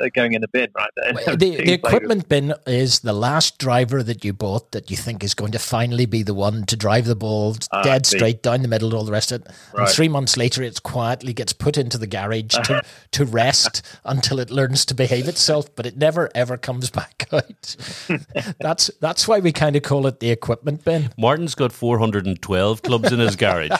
[0.00, 0.90] they're going in the bin, right?
[1.40, 5.34] The, the equipment bin is the last driver that you bought that you think is
[5.34, 8.16] going to finally be the one to drive the ball ah, I dead see.
[8.16, 9.48] straight down the middle and all the rest of it.
[9.74, 12.82] And three months later, it quietly gets put into the garage to,
[13.12, 17.76] to rest until it learns to behave itself, but it never ever comes back out.
[18.58, 21.10] that's that's why we kind of call it the equipment bin.
[21.18, 23.70] Martin's got 412 clubs in his garage.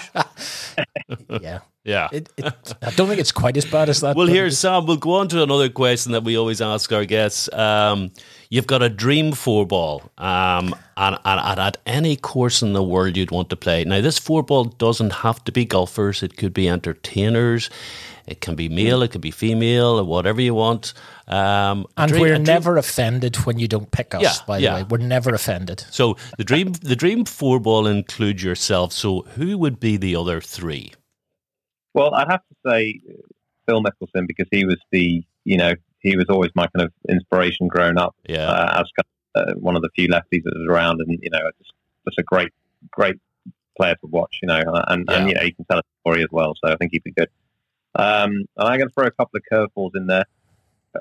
[1.40, 1.60] Yeah.
[1.84, 2.08] Yeah.
[2.12, 2.44] It, it,
[2.82, 4.14] I don't think it's quite as bad as that.
[4.14, 7.50] Well, here, Sam, we'll go on to another question that we always ask our guests.
[7.54, 8.10] Um,
[8.50, 12.82] you've got a dream four ball, um, and, and, and at any course in the
[12.82, 13.84] world you'd want to play.
[13.84, 17.70] Now, this four ball doesn't have to be golfers, it could be entertainers,
[18.26, 20.92] it can be male, it could be female, whatever you want.
[21.28, 24.82] Um, And dream- we're never offended when you don't pick us, Yeah, by the way.
[24.82, 25.84] We're never offended.
[25.90, 28.92] So the dream, the dream four ball includes yourself.
[28.92, 30.92] So who would be the other three?
[31.94, 33.14] Well, I'd have to say uh,
[33.66, 37.68] Phil Mickelson because he was the, you know, he was always my kind of inspiration
[37.68, 40.66] growing up Yeah, uh, as kind of, uh, one of the few lefties that was
[40.68, 41.72] around, and you know, just
[42.06, 42.52] just a great,
[42.90, 43.16] great
[43.76, 45.34] player to watch, you know, uh, and and Yeah.
[45.36, 46.54] yeah, he can tell a story as well.
[46.64, 47.28] So I think he'd be good.
[47.94, 50.24] Um, and I'm going to throw a couple of curveballs in there.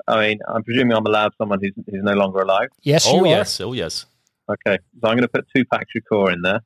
[0.06, 2.68] I mean, I'm presuming I'm allowed someone who's, who's no longer alive.
[2.82, 4.06] Yes, oh you yes, oh yes.
[4.48, 6.60] Okay, so I'm going to put Tupac Shakur in there.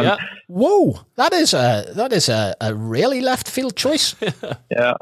[0.00, 0.16] Yeah.
[0.46, 4.14] Whoa, that is a that is a, a really left field choice.
[4.70, 4.94] Yeah,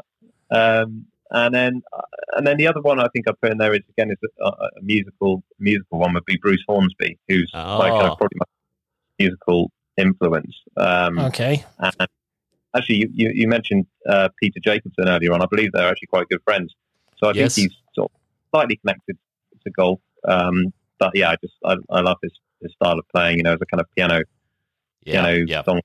[0.51, 2.01] um, and then uh,
[2.37, 4.45] and then the other one I think I put in there is again is a,
[4.47, 7.97] a musical musical one would be Bruce Hornsby, who's like Oh.
[7.97, 8.45] uh, probably my
[9.19, 10.55] musical influence.
[10.75, 12.07] Um, okay, And
[12.75, 15.41] actually, you, you, you mentioned uh, Peter Jacobsen earlier on.
[15.41, 16.75] I believe they're actually quite good friends.
[17.17, 17.55] So I Yes.
[17.55, 18.19] think he's sort of
[18.51, 19.17] slightly connected
[19.63, 19.99] to golf.
[20.27, 23.37] Um, but yeah, I just I, I love his, his style of playing.
[23.37, 24.21] You know, as a kind of piano
[25.07, 25.63] yeah, piano yeah.
[25.63, 25.81] song.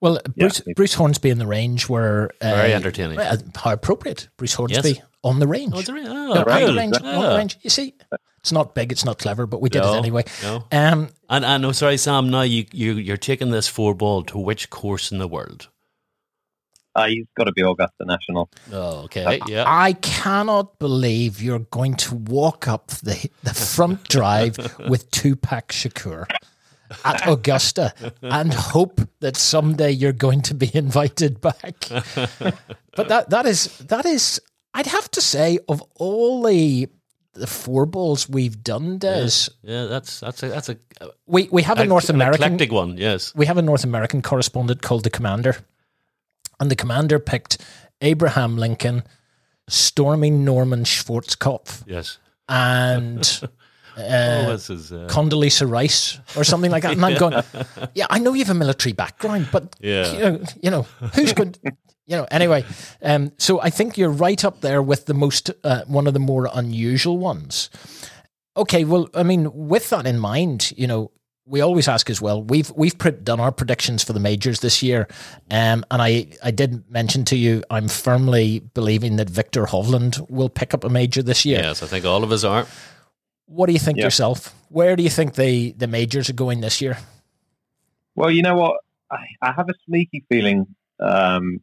[0.00, 0.72] well, Bruce Yeah.
[0.76, 3.18] Bruce Hornsby in the range were uh, Very entertaining.
[3.18, 5.02] uh, How appropriate, Bruce Hornsby Yes.
[5.24, 5.72] on the range.
[5.74, 6.76] Oh, is there- Yeah, oh, on the cool.
[6.76, 7.58] range, on the range.
[7.62, 7.94] You see,
[8.38, 10.24] it's not big, it's not clever, but we did No, it anyway.
[10.42, 10.64] no.
[10.72, 12.30] Um, And and oh, sorry, Sam.
[12.30, 15.68] Now you you you're taking this four ball to which course in the world?
[16.94, 18.50] Uh, he's got to be Augusta National.
[18.72, 19.62] Oh, okay, yeah.
[19.66, 24.56] I cannot believe you're going to walk up the the front drive
[24.88, 26.26] with Tupac Shakur
[27.04, 31.74] at Augusta and hope that someday you're going to be invited back.
[32.96, 34.40] But that that is that is
[34.74, 36.88] I'd have to say of all the
[37.34, 40.76] the four balls we've done, Des, Yeah, that's that's a that's a,
[41.26, 42.96] we we have a North American eclectic one.
[42.96, 43.32] Yes.
[43.34, 45.56] we have a North American correspondent called the Commander,
[46.58, 47.58] and the Commander picked
[48.00, 49.04] Abraham Lincoln,
[49.68, 52.18] Stormy Norman Schwarzkopf, Yes.
[52.48, 53.40] and
[53.98, 56.92] oh, uh, this is uh, Condoleezza Rice or something like that.
[56.92, 57.42] And I'm going,
[57.94, 60.12] yeah, I know you have a military background, but Yeah.
[60.12, 60.82] you know, you know
[61.14, 61.54] who's going.
[62.06, 62.64] You know, anyway,
[63.02, 66.20] um, so I think you're right up there with the most, uh, one of the
[66.20, 67.68] more unusual ones.
[68.56, 71.10] Okay, well, I mean, with that in mind, you know,
[71.44, 72.42] we always ask as well.
[72.42, 75.06] We've we've pred- done our predictions for the majors this year,
[75.50, 80.48] um, and I I did mention to you I'm firmly believing that Viktor Hovland will
[80.50, 81.60] pick up a major this year.
[81.60, 81.82] yes.
[81.82, 82.66] I think all of us are.
[83.48, 84.04] What do you think Yeah.
[84.04, 84.54] yourself?
[84.68, 86.98] Where do you think the the majors are going this year?
[88.14, 88.80] Well, you know what?
[89.10, 90.66] I, I have a sneaky feeling,
[91.00, 91.60] um,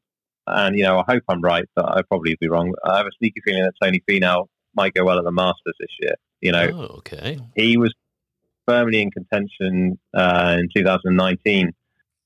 [0.47, 2.73] and you know, I hope I'm right, but I'll probably be wrong.
[2.83, 5.91] I have a sneaky feeling that Tony Finau might go well at the Masters this
[6.01, 6.15] year.
[6.41, 7.39] You know, Oh, okay.
[7.55, 7.93] he was
[8.67, 11.71] firmly in contention uh, in 2019.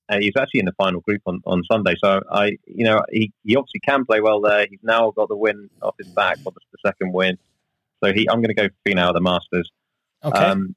[0.07, 1.93] Uh, he's actually in the final group on, on Sunday.
[2.03, 4.65] So I, you know, he, he obviously can play well there.
[4.69, 6.37] He's now got the win off his back.
[6.43, 7.37] What's the second win?
[8.03, 9.69] So he, I'm going to go for Finau the Masters.
[10.23, 10.37] Okay.
[10.37, 10.75] Um,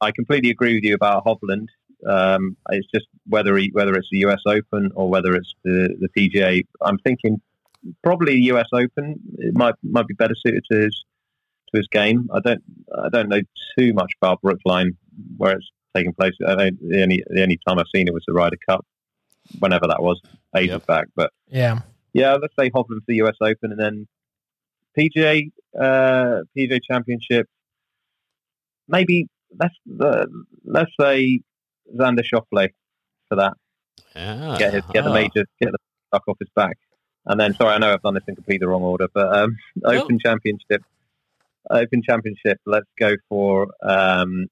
[0.00, 1.66] I completely agree with you about Hovland.
[2.06, 4.40] Um, it's just whether he, whether it's the U.S.
[4.46, 6.66] Open or whether it's the, the PGA.
[6.82, 7.40] I'm thinking
[8.02, 8.66] probably the U.S.
[8.72, 9.16] Open.
[9.38, 11.04] It might might be better suited to his
[11.70, 12.28] to his game.
[12.32, 12.62] I don't
[12.96, 13.40] I don't know
[13.78, 14.96] too much about Brookline
[15.36, 16.34] where it's taking place.
[16.46, 18.84] I know the only the only time I've seen it was the Ryder Cup,
[19.58, 20.20] whenever that was,
[20.54, 20.86] ages Yep.
[20.86, 21.06] back.
[21.14, 21.80] But yeah.
[22.12, 24.06] yeah, let's say Hovland for the US Open and then
[24.98, 27.46] PGA uh, PGA Championship.
[28.88, 29.26] Maybe
[29.58, 30.26] let's uh,
[30.64, 31.40] let's say
[31.96, 32.70] Xander Schauffele
[33.28, 33.54] for that.
[34.14, 34.56] Yeah.
[34.58, 35.14] Get his, get the Ah.
[35.14, 36.76] major, get the stuck off his back,
[37.26, 39.56] and then sorry, I know I've done this in completely the wrong order, but um,
[39.84, 40.82] Open Championship,
[41.70, 42.58] Open Championship.
[42.64, 44.46] Let's go for um,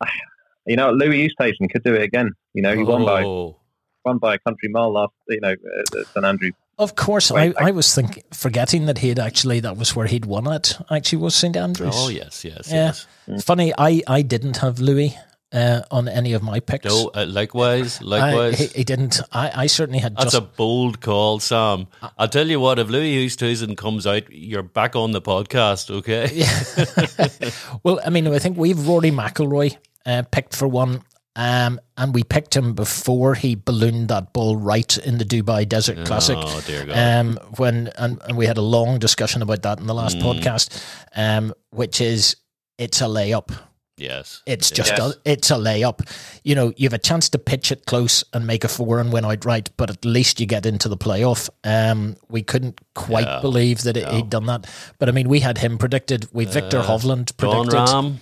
[0.66, 2.32] you know Louis Oosthuizen could do it again.
[2.54, 3.56] You know he won by Oh,
[4.04, 5.12] won by a country mile last.
[5.28, 6.54] You know uh, St Andrews.
[6.78, 10.24] Of course, I, I- I was thinking, forgetting that he'd actually that was where he'd
[10.26, 10.76] won it.
[10.90, 11.94] Actually, was St Andrews.
[11.96, 12.92] oh yes, yes, Yeah.
[13.26, 13.44] yes.
[13.44, 15.16] Funny, I I didn't have Louis
[15.52, 16.84] uh, on any of my picks.
[16.86, 18.58] No, uh, likewise, I, likewise.
[18.58, 19.20] he, he didn't.
[19.32, 21.86] I, I certainly had That's just a bold call, Sam.
[22.18, 26.28] I'll tell you what, if Louis Oosthuizen comes out, you're back on the podcast, okay?
[27.82, 31.02] Well, I mean, I think we've Rory McIlroy uh, picked for one,
[31.38, 36.04] um, and we picked him before he ballooned that ball right in the Dubai Desert
[36.04, 36.36] Classic.
[36.38, 36.96] Oh, dear God.
[36.98, 40.22] Um, when and, and we had a long discussion about that in the last Mm.
[40.22, 40.82] podcast,
[41.16, 42.36] um, which is
[42.76, 43.50] it's a layup.
[43.96, 44.42] yes.
[44.46, 44.88] It's yes.
[44.88, 46.00] just a, it's a layup.
[46.44, 49.12] You know, you have a chance to pitch it close and make a four and
[49.12, 51.48] win outright, but at least you get into the playoff.
[51.64, 54.66] Um, we couldn't quite Yeah, believe that it, he'd done that,
[54.98, 56.28] but I mean, we had him predicted.
[56.32, 58.20] We Viktor Hovland Jon predicted.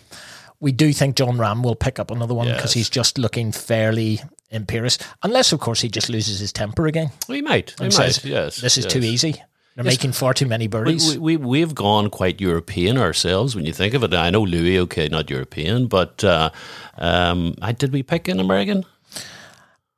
[0.56, 0.60] Rahm.
[0.60, 2.74] We do think Jon Rahm will pick up another one because Yes.
[2.74, 7.10] he's just looking fairly imperious, unless of course he just loses his temper again.
[7.28, 7.74] We might.
[7.78, 8.12] We and might.
[8.12, 8.56] says, Yes.
[8.60, 8.92] This is yes.
[8.92, 9.42] too easy.
[9.74, 11.18] They're making far too many We, birdies.
[11.18, 14.14] we, we, we've gone quite European ourselves when you think of it.
[14.14, 16.48] I know Louis, okay, not European, but uh,
[16.96, 18.84] um, I, did we pick an American?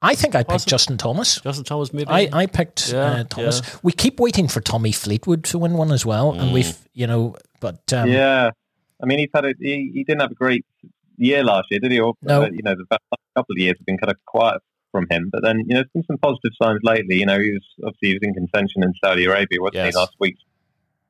[0.03, 1.41] I think I picked Justin Thomas.
[1.41, 2.11] Justin Thomas, maybe?
[2.11, 3.63] I, I picked Yeah, uh, Thomas.
[3.83, 7.37] We keep waiting for Tommy Fleetwood to win one as well, and we've you know,
[7.61, 8.51] but um, yeah,
[9.03, 10.65] I mean he's had a he, he didn't have a great
[11.17, 12.01] year last year, did he?
[12.01, 12.43] Or, No.
[12.43, 13.03] uh, you know, the past
[13.37, 14.61] couple of years have been kind of quiet
[14.93, 15.29] from him.
[15.33, 17.17] But then you know, there's been some positive signs lately.
[17.17, 19.95] You know, he was obviously he was in contention in Saudi Arabia, wasn't Yes.
[19.95, 20.37] he, last week?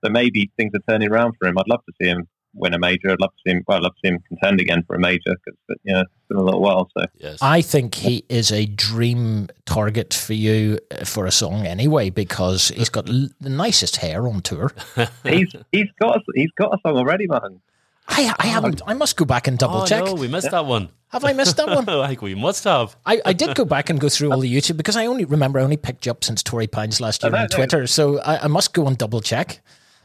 [0.05, 1.59] So maybe things are turning around for him.
[1.59, 3.11] I'd love to see him win a major.
[3.11, 3.65] I'd love to see him.
[3.67, 6.11] Well, I'd love to see him contend again for a major because you know it's
[6.29, 6.89] been a little while.
[6.97, 7.39] So Yes.
[7.43, 12.69] I think he is a dream target for you uh, for a song anyway because
[12.69, 14.73] he's got l- the nicest hair on tour.
[15.25, 17.61] he's he's got a, he's got a song already, man.
[18.09, 18.81] I, I haven't.
[18.87, 20.05] I must go back and double oh, check.
[20.05, 20.89] no, we missed that one.
[21.09, 21.89] Have I missed that one?
[21.89, 22.97] I think we must have.
[23.05, 25.59] I, I did go back and go through all the YouTube because I only remember
[25.59, 27.49] I only picked you up since Torrey Pines last year no, on.
[27.49, 29.61] Twitter, so I, I must go and double check.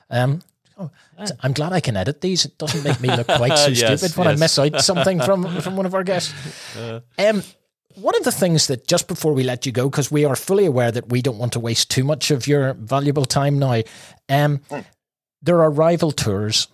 [0.10, 0.42] Um,
[0.78, 0.92] oh,
[1.42, 2.46] I'm glad I can edit these.
[2.46, 5.62] It doesn't make me look quite so Yes, stupid when I miss out something from
[5.62, 6.34] from one of our guests.
[7.18, 7.44] Um,
[7.96, 10.66] one of the things that just before we let you go, because we are fully
[10.66, 13.82] aware that we don't want to waste too much of your valuable time now,
[14.30, 14.62] um,
[15.42, 16.68] there are rival tours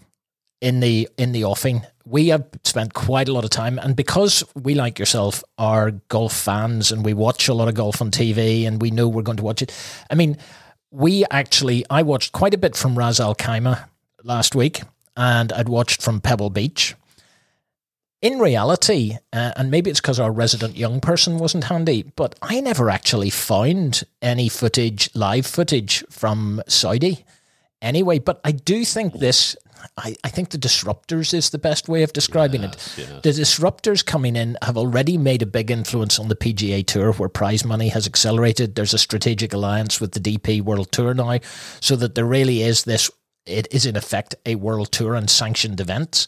[0.61, 1.85] in the in the offing.
[2.05, 6.33] We have spent quite a lot of time, and because we like yourself are golf
[6.33, 9.37] fans, and we watch a lot of golf on TV, and we know we're going
[9.37, 9.71] to watch it.
[10.09, 10.37] I mean,
[10.91, 13.87] we actually I watched quite a bit from Ras Al Khaimah
[14.23, 14.81] last week,
[15.15, 16.95] and I'd watched from Pebble Beach.
[18.21, 22.59] In reality, uh, and maybe it's because our resident young person wasn't handy, but I
[22.59, 27.23] never actually found any footage, live footage from Saudi
[27.81, 28.19] anyway.
[28.19, 29.55] But I do think this,
[29.97, 32.75] I, I think the disruptors is the best way of describing it.
[32.97, 33.21] yes.
[33.23, 37.29] The disruptors coming in have already made a big influence on the PGA Tour, where
[37.29, 38.75] prize money has accelerated.
[38.75, 41.39] There's a strategic alliance with the DP World Tour now,
[41.79, 43.09] so that there really is this.
[43.45, 46.27] It is in effect a world tour and sanctioned events.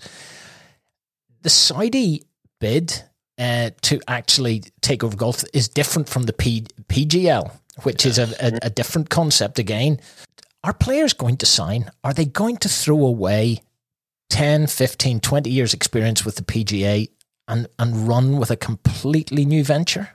[1.44, 2.24] The Saudi
[2.60, 3.04] bid
[3.38, 7.52] uh, to actually take over golf is different from the P- PGL,
[7.84, 10.00] which is a, a, a different concept again.
[10.64, 11.90] Are players going to sign?
[12.04, 13.62] Are they going to throw away
[14.30, 17.10] 10, 15, 20 years experience with the PGA
[17.48, 20.10] and, and run with a completely new venture?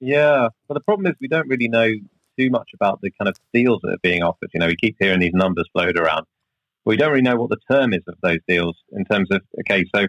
[0.00, 1.90] Yeah, but the problem is we don't really know
[2.38, 4.50] too much about the kind of deals that are being offered.
[4.54, 6.24] You know, we keep hearing these numbers floated around,
[6.84, 9.42] but we don't really know what the term is of those deals in terms of
[9.60, 10.06] okay, so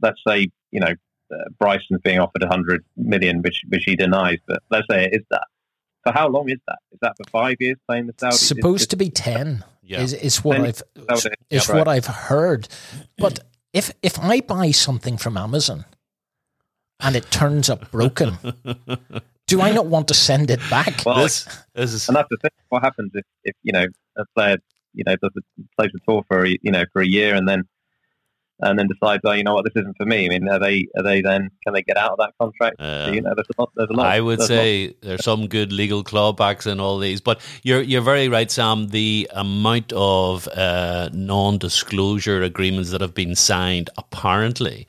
[0.00, 0.94] let's say you know
[1.32, 5.24] uh, Bryson's being offered 100 million, which which he denies, but let's say it is
[5.30, 5.46] that.
[6.04, 6.78] For how long is that?
[6.92, 8.36] Is that for five years playing the Saudi?
[8.36, 10.00] Supposed to be 10 Yeah.
[10.00, 11.88] is, is what Ten- I've it is, is yeah, what.
[11.88, 12.68] I've heard.
[13.18, 13.40] But
[13.72, 15.84] if if I buy something from Amazon
[17.00, 18.36] and it turns up broken,
[19.46, 21.02] do I not want to send it back?
[21.06, 22.50] Well, This, this is And that's the thing.
[22.68, 23.86] What happens if, if you know
[24.16, 24.56] a player
[24.94, 25.42] you know does the,
[25.78, 27.62] plays the tour for a, you know for a year and then
[28.62, 30.26] and then decides, oh, you know what, this isn't for me.
[30.26, 32.76] I mean, are they are they then can they get out of that contract?
[32.80, 33.72] Uh, you know, there's a lot.
[33.76, 34.06] There's a lot.
[34.06, 37.40] I would there's a lot- say there's some good legal clawbacks in all these, but
[37.62, 38.88] you're you're very right, Sam.
[38.88, 44.86] The amount of uh, non-disclosure agreements that have been signed, apparently,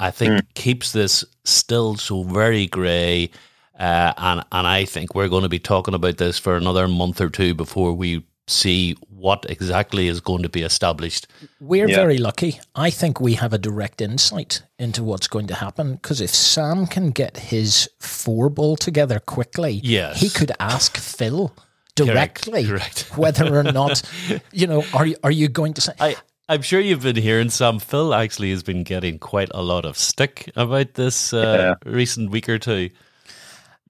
[0.00, 3.30] I think keeps this still so very grey.
[3.78, 7.20] Uh, and and I think we're going to be talking about this for another month
[7.20, 11.26] or two before we see what exactly is going to be established.
[11.60, 11.96] We're Yeah.
[11.96, 12.60] very lucky.
[12.74, 16.86] I think we have a direct insight into what's going to happen because if Sam
[16.86, 20.20] can get his four ball together quickly, Yes.
[20.20, 21.52] he could ask Phil
[21.96, 23.10] directly correct.
[23.16, 24.02] whether or not,
[24.52, 26.14] you know, are you, are you going to say, I,
[26.48, 27.80] I'm sure you've been hearing some.
[27.80, 32.48] Phil actually has been getting quite a lot of stick about this uh, recent week
[32.48, 32.90] or two.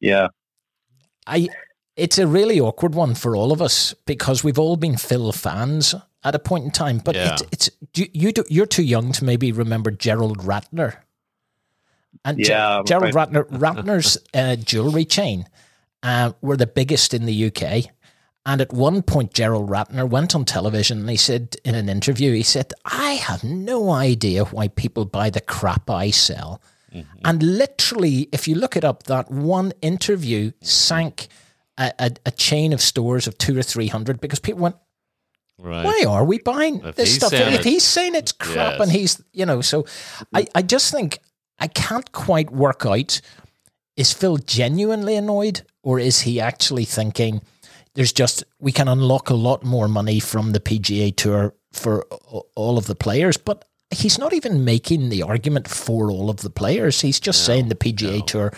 [0.00, 0.28] Yeah,
[1.26, 1.48] I
[1.96, 5.94] it's a really awkward one for all of us because we've all been Phil fans
[6.22, 6.98] at a point in time.
[6.98, 7.32] But Yeah.
[7.32, 10.98] it's it's you, you do, you're too young to maybe remember Gerald Ratner.
[12.24, 15.46] And Yeah, I'm Gerald Ratner Ratner's uh, jewelry chain
[16.02, 17.90] uh, were the biggest in the UK.
[18.44, 22.32] And at one point, Gerald Ratner went on television and he said in an interview,
[22.32, 26.60] he said, I have no idea why people buy the crap I sell.
[27.24, 31.28] And literally, if you look it up, that one interview sank
[31.78, 34.76] a, a, a chain of stores of two or three hundred because people went,
[35.58, 35.84] Right.
[35.86, 37.32] why are we buying If this stuff?
[37.32, 38.80] If he's saying it's crap Yes.
[38.80, 39.86] and he's, you know, so
[40.34, 41.20] I, I just think
[41.58, 43.20] I can't quite work out
[43.96, 47.40] is Phil genuinely annoyed or is he actually thinking
[47.94, 52.02] there's just, we can unlock a lot more money from the PGA Tour for
[52.54, 56.50] all of the players, but he's not even making the argument for all of the
[56.50, 57.00] players.
[57.00, 58.52] He's just saying the PGA Tour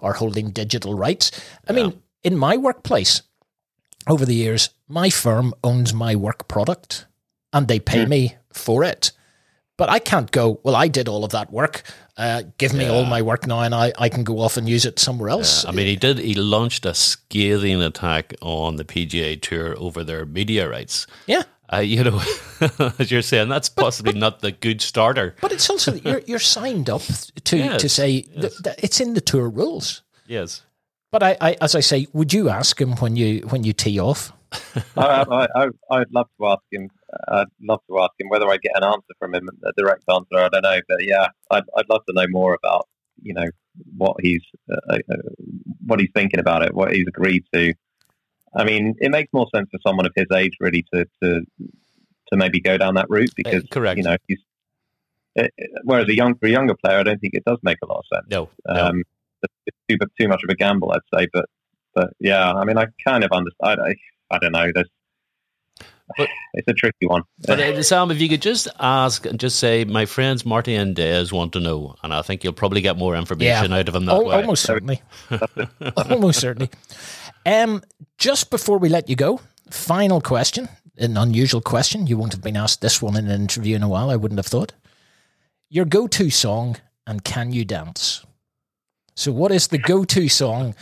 [0.00, 1.32] are holding digital rights.
[1.66, 3.22] I mean, in my workplace,
[4.08, 7.06] over the years, my firm owns my work product
[7.52, 9.12] and they pay me for it.
[9.76, 11.82] But I can't go, well, I did all of that work.
[12.16, 14.84] Uh, give me all my work now and I, I can go off and use
[14.84, 15.64] it somewhere else.
[15.64, 16.18] I mean, he did.
[16.18, 21.06] He launched a scathing attack on the PGA Tour over their media rights.
[21.26, 21.42] yeah.
[21.72, 22.20] Uh, you know,
[22.98, 25.34] as you're saying, that's possibly not the good starter.
[25.40, 27.00] But it's also, you're, you're signed up
[27.44, 30.02] to, Yes, to say that, that it's in the tour rules.
[30.26, 30.62] Yes.
[31.14, 34.00] But I, I, as I say, would you ask him when you when you tee
[34.00, 34.32] off?
[34.96, 36.90] I, I, I, I'd love to ask him.
[37.28, 40.38] I'd love to ask him whether I get an answer from him, a direct answer.
[40.38, 42.88] I don't know, but yeah, I'd, I'd love to know more about
[43.22, 43.46] you know
[43.96, 45.16] what he's uh, uh,
[45.86, 47.74] what he's thinking about it, what he's agreed to.
[48.56, 51.42] I mean, it makes more sense for someone of his age, really, to to
[52.30, 53.98] to maybe go down that route because Uh, correct.
[53.98, 54.40] you know he's.
[55.38, 55.46] uh,
[55.84, 57.98] Whereas a young for a younger player, I don't think it does make a lot
[57.98, 58.26] of sense.
[58.28, 58.86] No, no.
[58.86, 59.02] Um,
[59.66, 61.28] it's too too much of a gamble, I'd say.
[61.32, 61.46] But
[61.94, 63.80] but yeah, I mean, I kind of understand.
[63.80, 63.94] I,
[64.34, 64.70] I don't know.
[64.74, 64.88] There's
[66.16, 67.22] But- it's a tricky one.
[67.46, 70.94] But uh, Sam, if you could just ask and just say, my friends Marty and
[70.96, 74.06] Des want to know, and I think you'll probably get more information out of them
[74.06, 74.36] that Al- way.
[74.36, 75.02] almost certainly.
[75.96, 76.70] almost certainly.
[77.46, 77.82] Um,
[78.18, 79.40] just before we let you go,
[79.70, 80.68] final question,
[80.98, 82.06] an unusual question.
[82.06, 84.38] You won't have been asked this one in an interview in a while, I wouldn't
[84.38, 84.72] have thought.
[85.68, 86.76] Your go to song
[87.06, 88.24] and can you dance?
[89.16, 90.70] So, what is the go to song?
[90.70, 90.74] Are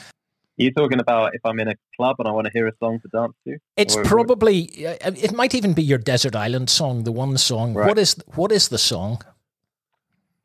[0.57, 3.01] You're talking about if I'm in a club and I want to hear a song
[3.01, 3.59] to dance to.
[3.77, 7.75] It's Or- probably, uh, it might even be your Desert Island song, the one song.
[7.75, 7.89] Right.
[7.89, 9.23] What is What is the song?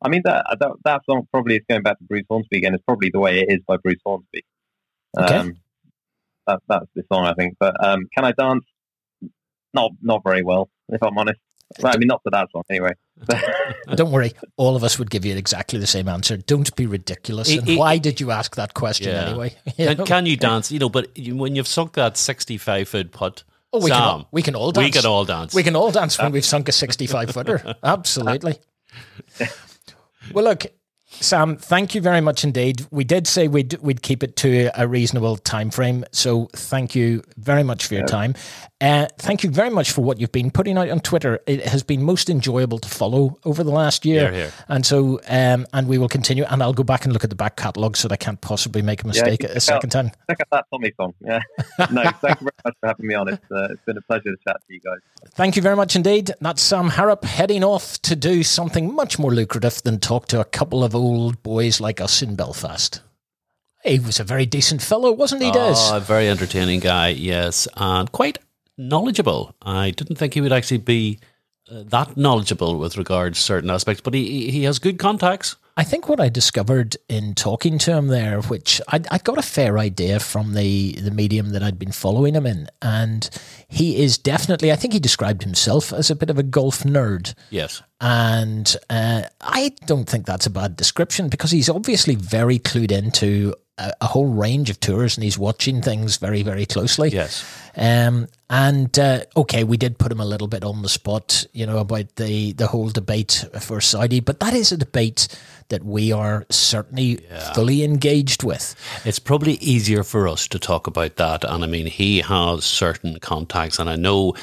[0.01, 2.75] I mean, that, that that song probably is going back to Bruce Hornsby again.
[2.75, 4.43] It's probably the way it is by Bruce Hornsby.
[5.17, 5.35] Okay.
[5.35, 5.57] Um,
[6.45, 7.55] that, that's the song, I think.
[7.59, 8.63] But um, can I dance?
[9.73, 11.39] Not not very well, if I'm honest.
[11.79, 12.93] Well, I mean, not for that one, anyway.
[13.95, 16.37] Don't worry, all of us would give you exactly the same answer.
[16.37, 17.49] Don't be ridiculous.
[17.49, 19.29] It- and it- why did you ask that question Yeah.
[19.29, 19.55] anyway?
[19.77, 20.71] You Can, can you dance?
[20.71, 23.43] You know, but when you've sunk that 65 foot putt,
[23.73, 24.85] Oh, we Sam, can all, we can all dance.
[24.85, 25.53] we can all dance.
[25.53, 27.75] We can all dance when we've sunk a 65 footer.
[27.83, 28.59] Absolutely.
[30.33, 30.65] Well, look,
[31.19, 32.85] Sam, thank you very much indeed.
[32.91, 37.23] We did say we'd we'd keep it to a reasonable time frame, so thank you
[37.37, 38.35] very much for your time.
[38.79, 41.39] Uh, thank you very much for what you've been putting out on Twitter.
[41.47, 45.87] It has been most enjoyable to follow over the last year, and so um, and
[45.87, 46.43] we will continue.
[46.45, 48.83] And I'll go back and look at the back catalogue so that I can't possibly
[48.83, 50.11] make a mistake a second time.
[50.29, 51.13] Check out that Tommy song.
[51.21, 51.39] Yeah.
[51.91, 53.27] no, thank you very much for having me on.
[53.29, 54.99] It's, uh, it's been a pleasure to chat to you guys.
[55.31, 56.31] Thank you very much indeed.
[56.39, 60.45] That's Sam Harrop heading off to do something much more lucrative than talk to a
[60.45, 61.06] couple of old
[61.43, 63.01] boys like us in Belfast.
[63.83, 65.75] He was a very decent fellow, wasn't he, Des?
[65.75, 68.39] Oh, a very entertaining guy, yes, and quite
[68.77, 69.55] knowledgeable.
[69.61, 71.19] I didn't think he would actually be
[71.71, 75.55] that knowledgeable with regards to certain aspects, but he he has good contacts.
[75.79, 79.43] I think what I discovered in talking to him there, which I, I got a
[79.43, 83.29] fair idea from the, the medium that I'd been following him in, and
[83.67, 87.35] he is definitely, I think he described himself as a bit of a golf nerd.
[87.51, 92.91] Yes, And uh, I don't think that's a bad description because he's obviously very clued
[92.91, 97.09] into a, a whole range of tours and he's watching things very, very closely.
[97.09, 97.45] yes.
[97.75, 101.65] Um, and uh, okay, we did put him a little bit on the spot, you
[101.65, 105.27] know, about the, the whole debate for Saudi, but that is a debate
[105.67, 107.17] that we are certainly
[107.53, 108.75] fully engaged with.
[109.03, 111.43] It's probably easier for us to talk about that.
[111.43, 114.33] And I mean, he has certain contacts, and I know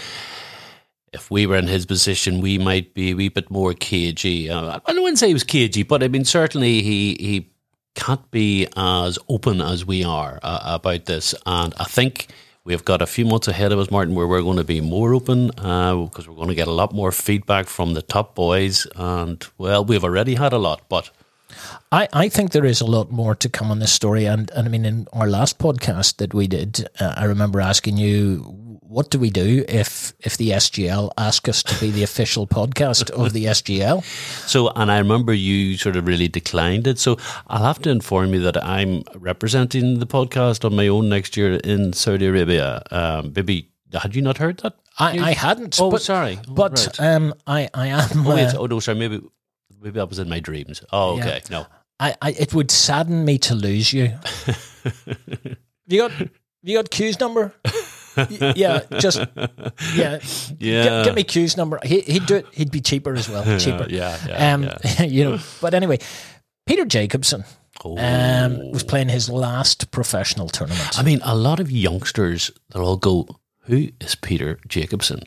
[1.14, 4.50] if we were in his position, we might be a wee bit more cagey.
[4.50, 7.50] Uh, I wouldn't say he was cagey, but I mean, certainly he he
[7.94, 11.34] can't be as open as we are uh, about this.
[11.46, 12.28] And I think
[12.64, 15.14] we've got a few months ahead of us, Martin, where we're going to be more
[15.14, 18.86] open uh, because we're going to get a lot more feedback from the top boys.
[18.96, 21.10] And well, we've already had a lot, but
[21.92, 24.26] I, I think there is a lot more to come on this story.
[24.26, 27.96] And, and I mean, in our last podcast that we did, uh, I remember asking
[27.96, 32.46] you, what do we do if if the SGL ask us to be the official
[32.46, 34.04] podcast of the SGL?
[34.46, 36.98] So, and I remember you sort of really declined it.
[36.98, 37.16] So,
[37.48, 41.54] I'll have to inform you that I'm representing the podcast on my own next year
[41.64, 42.82] in Saudi Arabia.
[42.90, 44.74] Um, maybe had you not heard that?
[44.98, 45.80] I, I hadn't.
[45.80, 46.38] Oh, but, sorry.
[46.48, 47.00] Oh, But right.
[47.00, 48.26] um, I, I am.
[48.26, 48.98] Oh, uh, wait, oh no, sorry.
[48.98, 49.20] Maybe
[49.84, 50.82] maybe that was in my dreams.
[50.92, 51.40] Oh, okay.
[51.50, 51.66] No.
[52.00, 54.12] I, I, it would sadden me to lose you.
[55.86, 56.12] you got
[56.62, 57.54] you got Q's number?
[58.56, 59.18] Yeah, just
[59.94, 60.18] yeah.
[60.58, 60.84] Yeah.
[60.84, 61.78] Get, get me Q's number.
[61.84, 62.46] He, he'd do it.
[62.52, 63.44] He'd be cheaper as well.
[63.58, 63.86] Cheaper.
[63.90, 64.70] yeah, yeah, Um,
[65.08, 65.38] you know.
[65.60, 65.98] But anyway,
[66.66, 67.44] Peter Jacobsen
[67.84, 67.98] Oh.
[67.98, 70.96] um, was playing his last professional tournament.
[70.98, 73.26] I mean, a lot of youngsters, they'll all go,
[73.62, 75.24] Who is Peter Jacobsen?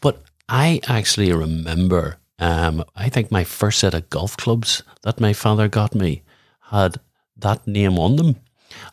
[0.00, 5.32] But I actually remember, um, I think my first set of golf clubs that my
[5.32, 6.22] father got me
[6.70, 6.96] had
[7.36, 8.36] that name on them.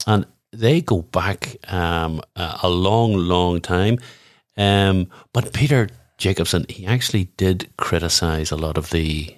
[0.06, 3.98] And they go back um, a long, long time.
[4.58, 9.36] Um, but Peter Jacobsen, he actually did criticize a lot of the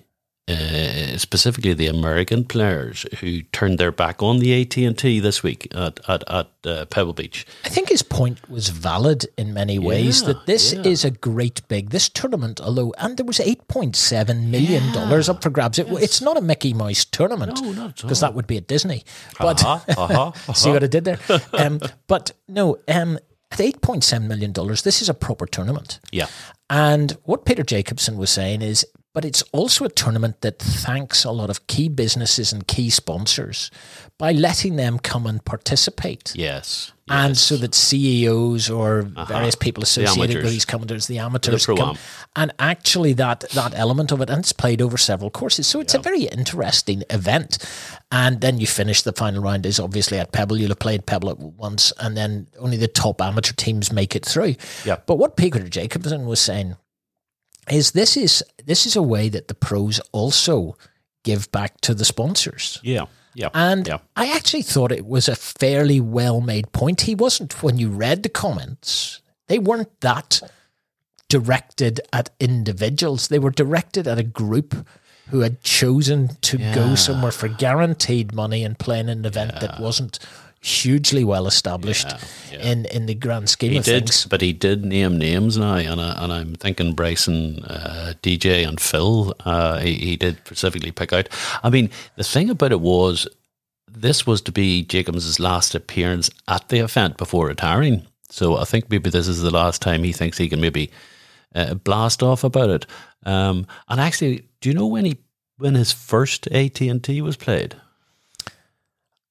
[0.47, 5.41] uh, specifically the American players who turned their back on the AT and T this
[5.41, 7.45] week at at, at uh, Pebble Beach.
[7.63, 10.81] I think his point was valid in many ways Yeah, that this yeah.
[10.81, 15.49] is a great big this tournament although and there was 8.7 million dollars up for
[15.49, 18.67] grabs it, it's not a Mickey Mouse tournament No, not because that would be at
[18.67, 19.03] Disney
[19.39, 19.79] but Uh-huh,
[20.33, 21.19] uh-huh, see what I did there
[21.53, 23.17] um, but no um,
[23.51, 24.51] at $8.7 million,
[24.83, 25.99] this is a proper tournament.
[26.11, 26.25] Yeah.
[26.71, 28.83] And what Peter Jacobsen was saying is,
[29.13, 33.69] but it's also a tournament that thanks a lot of key businesses and key sponsors
[34.17, 36.33] by letting them come and participate.
[36.35, 36.91] Yes.
[37.09, 37.41] And yes.
[37.41, 39.25] so that CEOs or uh-huh.
[39.25, 40.51] various people associated with amateurs.
[40.51, 41.85] these commenters, the amateurs, pro-am.
[41.85, 41.97] come,
[42.35, 45.93] and actually that that element of it, and it's played over several courses, so it's
[45.93, 47.57] a very interesting event.
[48.09, 50.57] And then you finish the final round is obviously at Pebble.
[50.57, 54.25] You'll have played Pebble at once, and then only the top amateur teams make it
[54.25, 54.55] through.
[54.85, 54.97] Yeah.
[55.05, 56.77] But what Peter Jacobsen was saying
[57.69, 60.77] is this is this is a way that the pros also
[61.23, 62.79] give back to the sponsors.
[62.83, 63.05] Yeah.
[63.35, 63.49] Yeah.
[63.53, 63.97] And yeah.
[64.15, 67.01] I actually thought it was a fairly well made point.
[67.01, 70.39] He wasn't, when you read the comments, they weren't that
[71.29, 73.27] directed at individuals.
[73.27, 74.87] They were directed at a group
[75.29, 79.79] who had chosen to go somewhere for guaranteed money and play in an event that
[79.79, 80.19] wasn't
[80.63, 82.07] hugely well established
[82.51, 84.25] in in the grand scheme He of did, things.
[84.25, 88.79] but he did name names now, and, I, and I'm thinking Bryson, uh, DJ, and
[88.79, 89.35] Phil.
[89.45, 91.27] Uh, he, he did specifically pick out.
[91.63, 93.27] I mean, the thing about it was,
[93.91, 98.07] this was to be Jacobs' last appearance at the event before retiring.
[98.29, 100.89] So I think maybe this is the last time he thinks he can maybe
[101.53, 102.85] uh, blast off about it.
[103.25, 105.17] Um, and actually, do you know when he
[105.57, 107.75] when his first AT and T was played?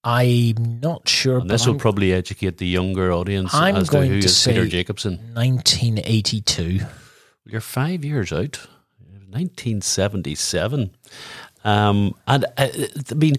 [0.04, 1.38] I'm not sure.
[1.38, 4.26] And this will I'm probably educate the younger audience I'm as to going who to
[4.26, 5.18] is Peter Jacobsen.
[5.34, 6.80] 1982.
[7.46, 8.66] You're five years out.
[9.30, 10.90] 1977.
[11.64, 12.68] Um, and uh,
[13.10, 13.36] I mean,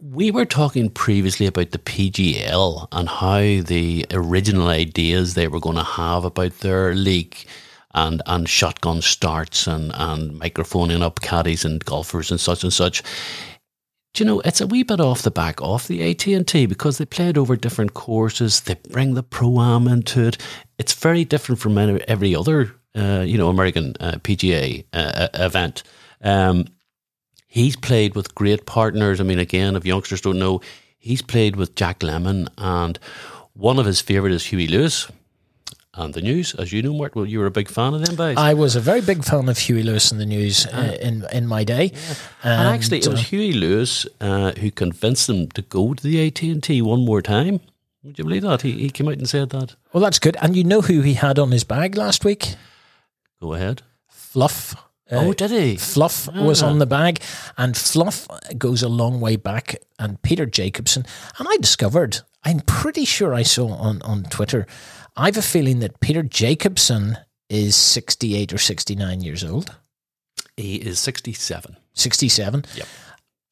[0.00, 5.76] we were talking previously about the PGL and how the original ideas they were going
[5.76, 7.36] to have about their league
[7.94, 13.02] and, and shotgun starts and, and microphoning up caddies and golfers and such and such.
[14.14, 17.04] Do you know, it's a wee bit off the back of the AT&T because they
[17.04, 18.60] played over different courses.
[18.60, 20.38] They bring the Pro-Am into it.
[20.78, 25.82] It's very different from every other, uh, you know, American uh, PGA uh, event.
[26.22, 26.66] Um,
[27.48, 29.20] he's played with great partners.
[29.20, 30.60] I mean, again, if youngsters don't know,
[30.96, 33.00] he's played with Jack Lemmon and
[33.54, 35.08] one of his favourite is Huey Lewis.
[35.96, 38.16] And the news, as you know, Mark, well, you were a big fan of them
[38.16, 38.36] guys.
[38.36, 41.46] I was a very big fan of Huey Lewis in the news uh, in in
[41.46, 41.92] my day.
[42.42, 46.26] And actually, it was uh, Huey Lewis uh, who convinced them to go to the
[46.26, 47.60] AT and T one more time.
[48.02, 48.62] Would you believe that?
[48.62, 49.76] He, he came out and said that.
[49.92, 50.36] well, that's good.
[50.42, 52.56] And you know who he had on his bag last week?
[53.40, 53.82] Go ahead.
[54.08, 54.74] Fluff.
[55.10, 55.76] Uh, oh, did he?
[55.76, 57.20] Fluff was on the bag,
[57.56, 58.26] and Fluff
[58.58, 59.76] goes a long way back.
[59.98, 61.04] And Peter Jacobsen,
[61.38, 64.66] and I discovered, I'm pretty sure I saw on, on Twitter,
[65.16, 69.74] I have a feeling that Peter Jacobsen is 68 or 69 years old,
[70.56, 71.76] He is sixty-seven.
[71.94, 72.64] 67.
[72.74, 72.86] Yep.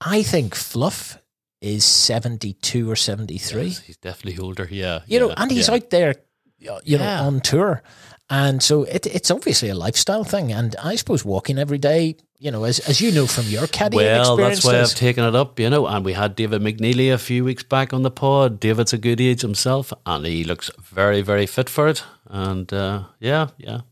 [0.00, 1.18] I think Fluff
[1.60, 3.62] is 72 or 73.
[3.64, 4.66] Yes, he's definitely older.
[4.70, 5.74] Yeah, you know, and he's yeah.
[5.74, 6.14] out there,
[6.58, 7.20] you know, Yeah.
[7.22, 7.82] on tour.
[8.28, 10.52] And so it, it's obviously a lifestyle thing.
[10.52, 13.94] And I suppose walking every day, you know, as, as you know from your caddying
[13.94, 15.86] Well, that's why I've taken it up, you know.
[15.86, 18.58] And we had David McNeely a few weeks back on the pod.
[18.58, 22.02] David's a good age himself, and he looks very, very fit for it.
[22.26, 23.82] And uh, yeah, yeah.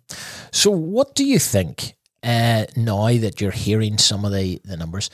[0.50, 1.94] So, what do you think
[2.24, 5.10] uh, now that you're hearing some of the, the numbers?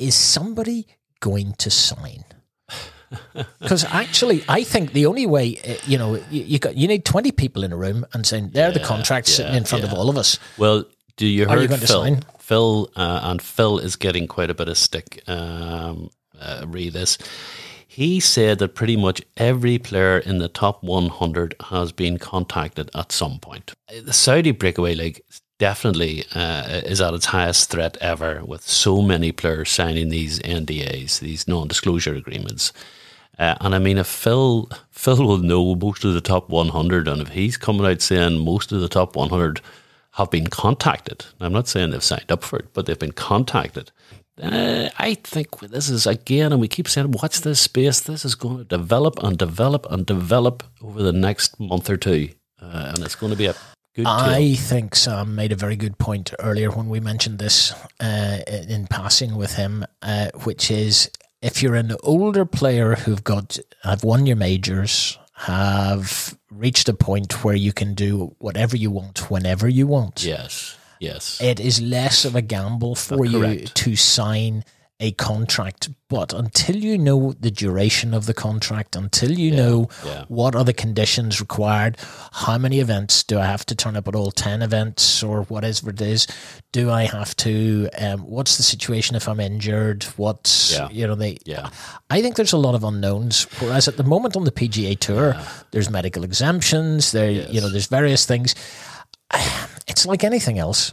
[0.00, 0.88] Is somebody
[1.20, 2.24] going to sign?
[3.58, 7.04] Because actually, I think the only way, uh, you know, you, you got you need
[7.04, 10.08] twenty people in a room and saying they're the Yeah, sitting in front of all
[10.08, 10.38] of us.
[10.58, 10.84] Well,
[11.16, 12.24] do you Are you heard going to sign?
[12.50, 15.22] Phil uh, and Phil is getting quite a bit of stick.
[15.28, 17.16] Um, uh, read this.
[17.86, 23.12] He said that pretty much every player in the top 100 has been contacted at
[23.12, 23.72] some point.
[24.04, 25.20] The Saudi Breakaway League
[25.58, 31.20] definitely uh, is at its highest threat ever, with so many players signing these NDAs,
[31.20, 32.72] these non-disclosure agreements.
[33.38, 37.22] Uh, and I mean, if Phil Phil will know most of the top 100, and
[37.22, 39.60] if he's coming out saying most of the top 100
[40.20, 43.90] have been contacted, I'm not saying they've signed up for it, but they've been contacted.
[44.40, 48.00] Uh, I think this is again, and we keep saying, watch this space.
[48.00, 52.30] This is going to develop and develop and develop over the next month or two,
[52.60, 53.54] uh, and it's going to be a
[53.94, 54.06] good.
[54.06, 54.56] I tale.
[54.56, 59.36] think Sam made a very good point earlier when we mentioned this uh, in passing
[59.36, 61.10] with him, uh, which is
[61.42, 67.44] if you're an older player who've got have won your majors, have reached a point
[67.44, 70.24] where you can do whatever you want whenever you want.
[70.24, 74.64] Yes, yes, It is less of a gamble for uh, you to sign
[75.00, 80.24] a contract, but until you know the duration of the contract, until you know yeah.
[80.28, 81.96] what are the conditions required,
[82.32, 85.90] how many events do I have to turn up at all 10 events or whatever
[85.90, 86.26] it is?
[86.72, 90.04] Do I have to, um, what's the situation if I'm injured?
[90.16, 90.88] What's, Yeah.
[90.90, 91.70] you know, they, Yeah.
[92.10, 93.44] I think there's a lot of unknowns.
[93.58, 95.34] Whereas at the moment on the PGA Tour,
[95.70, 97.12] there's medical exemptions.
[97.12, 98.54] There, you know, there's various things.
[99.88, 100.92] It's like anything else.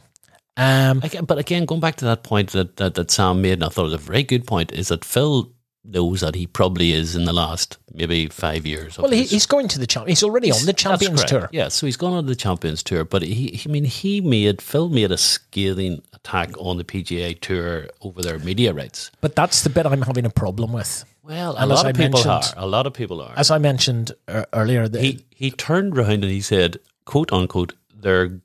[0.58, 3.64] Um, Again, but again, going back to that point that, that, that Sam made, and
[3.64, 5.51] I thought it was a very good point, is that Phil
[5.89, 8.97] knows that he probably is in the last maybe five years.
[8.97, 10.08] well, he, he's going to the champ.
[10.08, 11.24] He's already on the Champions.
[11.24, 11.47] Tour.
[11.53, 14.62] Yeah, so he's gone on the Champions Tour, but he, he- I mean, he made
[14.62, 19.12] Phil made a scathing attack on the PGA Tour over their media rights.
[19.22, 21.05] But that's the bit I'm having a problem with.
[21.24, 22.41] Well, a And lot of people are.
[22.58, 23.34] A lot of people are.
[23.38, 27.74] As I mentioned uh, earlier, the, he he turned around and he said, "quote unquote,"
[27.95, 28.41] their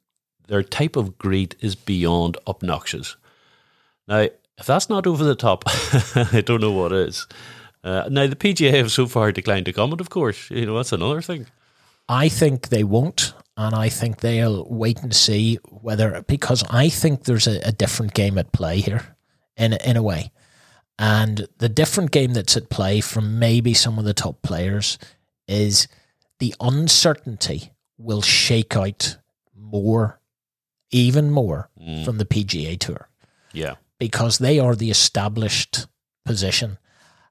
[0.49, 3.17] their type of greed is beyond obnoxious.
[4.09, 4.29] Now,
[4.59, 5.65] if that's not over the top,
[6.15, 7.27] I don't know what is.
[7.85, 10.01] Uh, now, the PGA have so far declined to comment.
[10.01, 11.47] Of course, you know that's another thing.
[12.09, 17.25] I think they won't, and I think they'll wait and see whether because I think
[17.25, 19.17] there's a, a different game at play here,
[19.57, 20.31] in in a way,
[20.99, 24.99] and the different game that's at play from maybe some of the top players
[25.49, 25.89] is
[26.39, 29.17] the uncertainty will shake out
[29.57, 30.21] more,
[30.93, 32.05] even more mm.
[32.05, 33.09] from the PGA Tour
[33.53, 35.87] Yeah, because they are the established
[36.25, 36.79] position.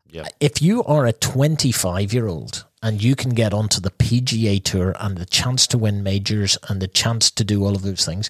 [0.10, 4.62] yeah, If you are a 25 year old and you can get onto the PGA
[4.62, 8.06] Tour and the chance to win majors and the chance to do all of those
[8.06, 8.30] things,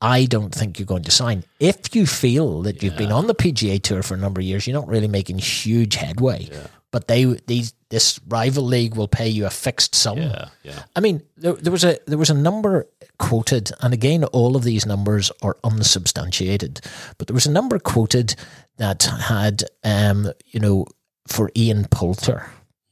[0.00, 1.44] I don't think you're going to sign.
[1.60, 4.66] If you feel that you've been on the PGA Tour for a number of years,
[4.66, 6.48] you're not really making huge headway.
[6.90, 10.16] But they these this rival league will pay you a fixed sum.
[10.18, 10.82] yeah, yeah.
[10.96, 12.86] I mean, there, there was a there was a number
[13.18, 16.80] quoted, and again, all of these numbers are unsubstantiated.
[17.18, 18.34] But there was a number quoted
[18.78, 20.86] that had, um, you know,
[21.28, 22.50] for Ian Poulter,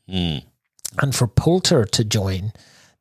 [0.09, 0.39] Hmm.
[1.03, 2.53] and for Poulter to join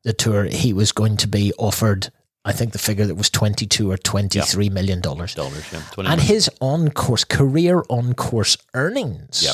[0.02, 2.10] the tour, he was going to be offered,
[2.44, 5.82] I think, the figure that was twenty two or twenty three million dollars, Dollars, yeah,
[5.92, 6.08] twenty.
[6.10, 6.34] and million.
[6.34, 9.42] his on course career on course earnings.
[9.44, 9.52] Yeah.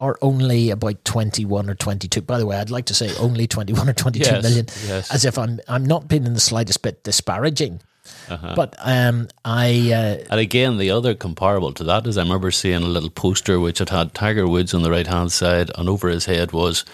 [0.00, 2.22] Are only about twenty one or twenty two.
[2.22, 4.66] By the way, I'd like to say only twenty one or twenty two Yes, million
[4.86, 5.10] yes.
[5.12, 7.82] as if I'm I'm not being in the slightest bit disparaging.
[8.28, 8.54] Uh-huh.
[8.56, 12.82] But um, I uh, And again, the other comparable to that is I remember seeing
[12.82, 16.08] a little poster which had had Tiger Woods on the right hand side, and over
[16.08, 16.84] his head was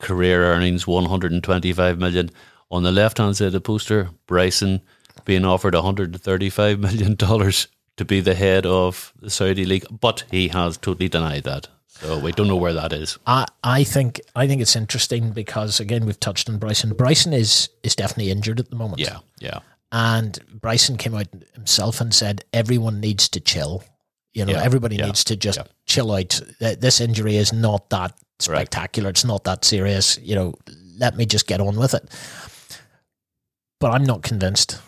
[0.00, 2.30] career earnings one hundred and twenty five million.
[2.70, 4.80] On the left hand side of the poster, Bryson
[5.24, 9.30] being offered one hundred and thirty five million dollars to be the head of the
[9.30, 11.68] Saudi league, but he has totally denied that.
[12.00, 13.18] So we don't know where that is.
[13.26, 16.94] I I think I think it's interesting because again we've touched on Bryson.
[16.94, 19.00] Bryson is is definitely injured at the moment.
[19.00, 23.82] Yeah, yeah, and Bryson came out himself and said everyone needs to chill.
[24.32, 25.64] You know, Yeah, everybody yeah, needs to just yeah.
[25.86, 26.40] chill out.
[26.60, 29.10] This injury is not that spectacular.
[29.10, 30.18] It's not that serious.
[30.22, 30.54] You know,
[30.98, 32.08] let me just get on with it.
[33.80, 34.80] But I'm not convinced.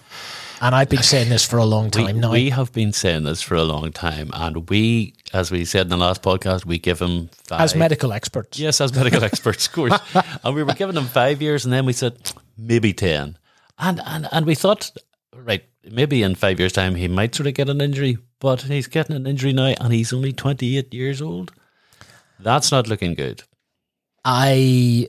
[0.62, 2.32] And I've been saying this for a long we, time now.
[2.32, 5.88] we have been saying this for a long time, and we, as we said in
[5.88, 8.58] the last podcast, we give him five, as medical experts.
[8.58, 9.98] Yes, as medical experts, of course.
[10.44, 13.38] And we were giving him five years, and then we said maybe ten,
[13.78, 14.90] and and and we thought,
[15.34, 18.86] right, maybe in five years' time he might sort of get an injury, but he's
[18.86, 21.52] getting an injury now, and he's only twenty eight years old.
[22.38, 23.42] That's not looking good.
[24.24, 25.06] I,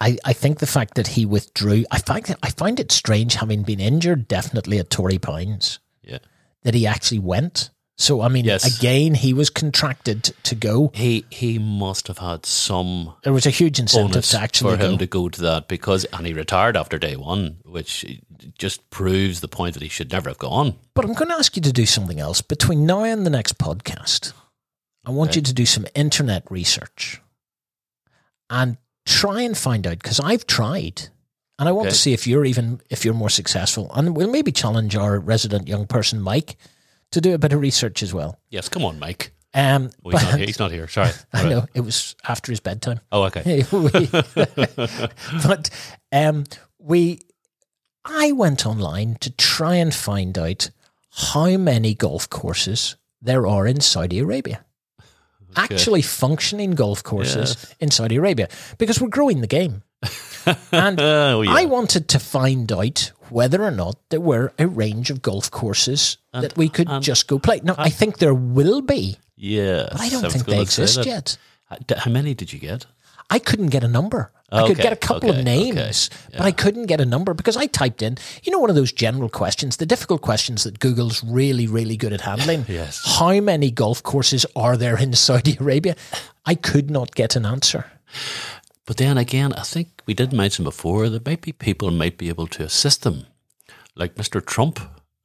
[0.00, 3.62] I, I think the fact that he withdrew, I find I find it strange, having
[3.62, 6.18] been injured, definitely at Torrey Pines, Yeah,
[6.62, 7.70] that he actually went.
[7.98, 8.78] So I mean, Yes.
[8.78, 10.90] again, he was contracted to go.
[10.92, 14.92] he he must have had some There was a huge incentive to actually for him
[14.92, 14.98] go.
[14.98, 18.04] to go to that because, and he retired after day one, which
[18.58, 20.74] just proves the point that he should never have gone.
[20.94, 23.56] But I'm going to ask you to do something else between now and the next
[23.56, 24.34] podcast.
[25.06, 25.38] I want Okay.
[25.38, 27.22] you to do some internet research
[28.50, 28.76] and
[29.06, 31.08] try and find out because I've tried,
[31.58, 31.94] and I want Okay.
[31.94, 33.90] to see if you're even if you're more successful.
[33.94, 36.56] And we'll maybe challenge our resident young person, Mike,
[37.12, 38.38] to do a bit of research as well.
[38.50, 39.32] Yes, come on, Mike.
[39.54, 40.46] Um, Oh, he's, but- not here.
[40.46, 40.88] he's not here.
[40.88, 41.10] Sorry.
[41.32, 43.00] I know it was after his bedtime.
[43.10, 43.64] Oh, okay.
[43.72, 44.08] We-
[45.46, 45.70] but
[46.12, 46.44] um,
[46.78, 47.20] we,
[48.04, 50.70] I went online to try and find out
[51.32, 54.62] how many golf courses there are in Saudi Arabia.
[55.56, 58.48] Actually, functioning golf courses in Saudi Arabia
[58.78, 59.82] because we're growing the game.
[60.72, 61.52] and Oh, yeah.
[61.52, 66.18] I wanted to find out whether or not there were a range of golf courses
[66.32, 67.60] that we could just go play.
[67.62, 69.88] Now, I think there will be, yeah.
[69.90, 71.06] but I don't was think they exist that.
[71.06, 71.38] yet.
[71.98, 72.86] How many did you get?
[73.30, 74.30] I couldn't get a number.
[74.52, 77.56] I could get a couple okay, of names, but I couldn't get a number because
[77.56, 81.24] I typed in, you know, one of those general questions, the difficult questions that Google's
[81.24, 82.64] really, really good at handling.
[82.76, 83.18] Yes.
[83.18, 85.96] How many golf courses are there in Saudi Arabia?
[86.44, 87.86] I could not get an answer.
[88.84, 92.46] But then again, I think we did mention before that maybe people might be able
[92.48, 93.26] to assist them,
[93.94, 94.44] like Mr.
[94.44, 94.78] Trump.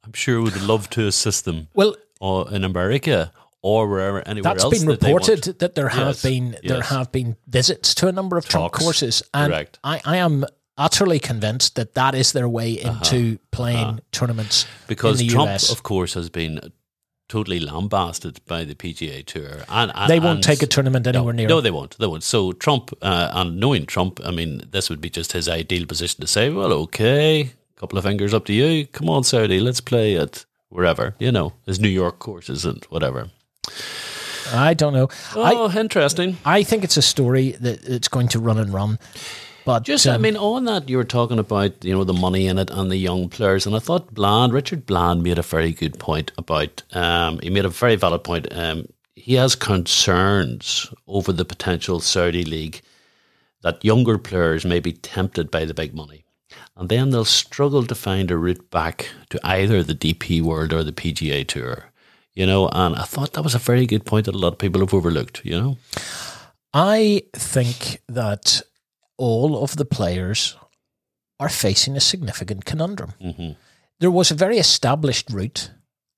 [0.04, 1.68] I'm sure would love to assist them.
[1.74, 3.32] Well, or in America
[3.62, 4.78] or wherever anywhere That's else.
[4.78, 6.88] been that reported that there have Yes, been there yes.
[6.90, 9.78] have been visits to a number of Trump courses, and correct.
[9.84, 10.44] I, I am
[10.76, 14.84] utterly convinced that that is their way into playing tournaments Uh-huh.
[14.88, 15.70] because in the Trump, US.
[15.70, 16.60] of course, has been
[17.28, 21.32] totally lambasted by the PGA Tour, and, and they won't and- take a tournament anywhere
[21.32, 21.48] near.
[21.48, 21.96] No, they won't.
[21.98, 22.24] They won't.
[22.24, 26.20] So Trump, uh, and knowing Trump, I mean, this would be just his ideal position
[26.20, 28.86] to say, "Well, okay, couple of fingers up to you.
[28.86, 33.30] Come on, Saudi, let's play at wherever you know, his New York courses and whatever."
[34.52, 35.08] I don't know.
[35.36, 36.36] I, Oh, interesting.
[36.44, 38.98] I think it's a story that it's going to run and run.
[39.64, 42.48] But Just, I um, mean, on that, you were talking about, you know, the money
[42.48, 43.64] in it and the young players.
[43.64, 47.64] And I thought Bland, Richard Bland made a very good point about, um, he made
[47.64, 48.48] a very valid point.
[48.50, 52.82] Um, he has concerns over the potential Saudi League
[53.62, 56.24] that younger players may be tempted by the big money.
[56.76, 60.82] And then they'll struggle to find a route back to either the DP World or
[60.82, 61.91] the PGA Tour.
[62.34, 64.58] You know, and I thought that was a very good point that a lot of
[64.58, 65.76] people have overlooked, you know?
[66.72, 68.62] I think that
[69.18, 70.56] all of the players
[71.38, 73.12] are facing a significant conundrum.
[73.22, 73.56] Mhm.
[74.00, 75.70] There was a very established route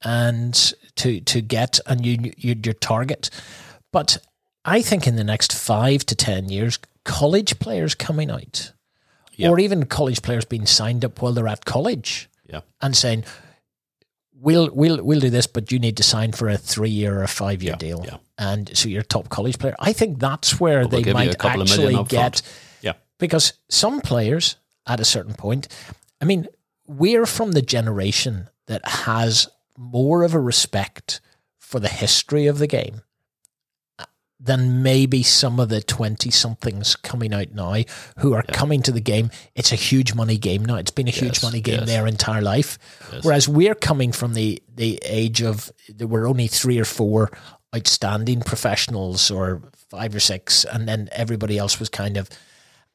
[0.03, 0.55] and
[0.97, 3.31] to to get and you, you your target,
[3.93, 4.19] but
[4.65, 8.73] I think in the next five to ten years, college players coming out,
[9.37, 9.49] Yeah.
[9.51, 12.61] or even college players being signed up while they're at college Yeah.
[12.81, 13.25] and saying,
[14.35, 17.23] "We'll we'll we'll do this, but you need to sign for a three year or
[17.23, 18.17] a five year Yeah, deal." yeah.
[18.39, 19.77] And so you're a top college player.
[19.79, 22.43] I think that's where We'll they might actually get.
[22.83, 22.95] Yeah.
[23.19, 24.57] because some players
[24.87, 25.69] at a certain point,
[26.21, 26.47] I mean,
[26.87, 31.21] we're from the generation that has more of a respect
[31.59, 33.03] for the history of the game
[34.41, 37.77] than maybe some of the 20 somethings coming out now
[38.19, 39.31] who are coming to the game.
[39.55, 40.77] It's a huge money game now.
[40.77, 41.89] It's been a huge Yes, money game yes.
[41.89, 42.79] their entire life.
[43.13, 43.25] Yes.
[43.25, 47.31] Whereas we're coming from the, the age of there were only three or four
[47.75, 52.29] outstanding professionals or five or six, and then everybody else was kind of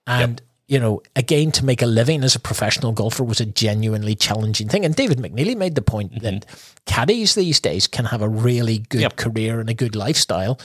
[0.07, 4.13] and you know, again, to make a living as a professional golfer was a genuinely
[4.13, 4.85] challenging thing.
[4.85, 6.23] And David McNeely made the point mm-hmm.
[6.23, 6.45] that
[6.85, 9.15] caddies these days can have a really good Yep.
[9.15, 10.59] career and a good lifestyle.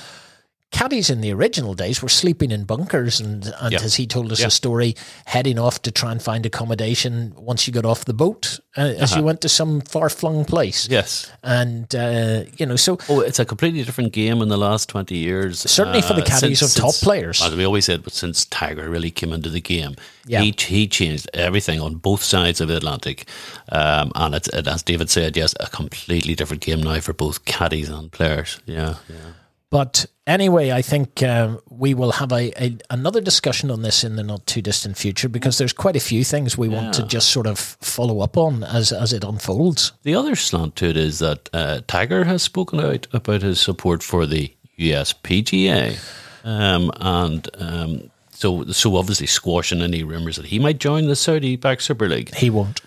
[0.74, 3.80] Caddies in the original days were sleeping in bunkers, and, and Yeah.
[3.80, 4.48] as he told us Yeah.
[4.48, 8.58] a story, heading off to try and find accommodation once you got off the boat,
[8.76, 9.20] uh, as Uh-huh.
[9.20, 10.88] you went to some far flung place.
[10.90, 11.30] Yes.
[11.44, 15.16] And, uh, you know, so Oh, it's a completely different game in the last 20
[15.16, 15.60] years.
[15.60, 17.40] Certainly for the caddies of top players.
[17.40, 19.94] As we always said, but since Tiger really came into the game,
[20.26, 20.42] Yeah.
[20.42, 23.28] he, he changed everything on both sides of the Atlantic.
[23.70, 27.44] Um, and it's, it, as David said, yes, a completely different game now for both
[27.44, 28.58] caddies and players.
[28.66, 29.16] Yeah, yeah.
[29.74, 34.14] But anyway, I think um, we will have a, a another discussion on this in
[34.14, 37.30] the not too distant future because there's quite a few things we want to just
[37.30, 39.90] sort of follow up on as as it unfolds.
[40.04, 44.04] The other slant to it is that uh, Tiger has spoken out about his support
[44.04, 45.98] for the USPGA.
[46.44, 51.56] Um, and um, so, so obviously squashing any rumours that he might join the Saudi
[51.56, 52.32] back Super League.
[52.36, 52.80] He won't.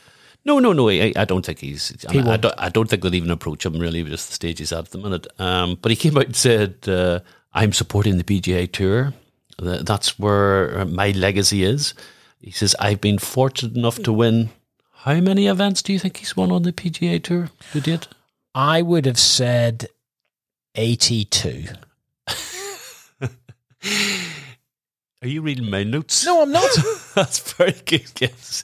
[0.47, 0.87] No, no, no.
[0.89, 1.93] I, I don't think he's.
[2.07, 2.41] I, He I, won't.
[2.41, 4.91] don't, I don't think they'll even approach him really, just the stage he's at at
[4.91, 5.27] the minute.
[5.37, 7.19] Um, but he came out and said, uh,
[7.53, 9.13] "I'm supporting the PGA Tour.
[9.59, 11.93] That's where my legacy is."
[12.39, 14.49] He says, "I've been fortunate enough to win.
[15.03, 18.07] How many events do you think he's won on the PGA Tour to date?"
[18.55, 19.89] I would have said
[20.75, 21.65] eighty-two.
[25.23, 26.23] Are you reading my notes?
[26.27, 26.69] No, I'm not.
[27.15, 28.61] That's very good guess.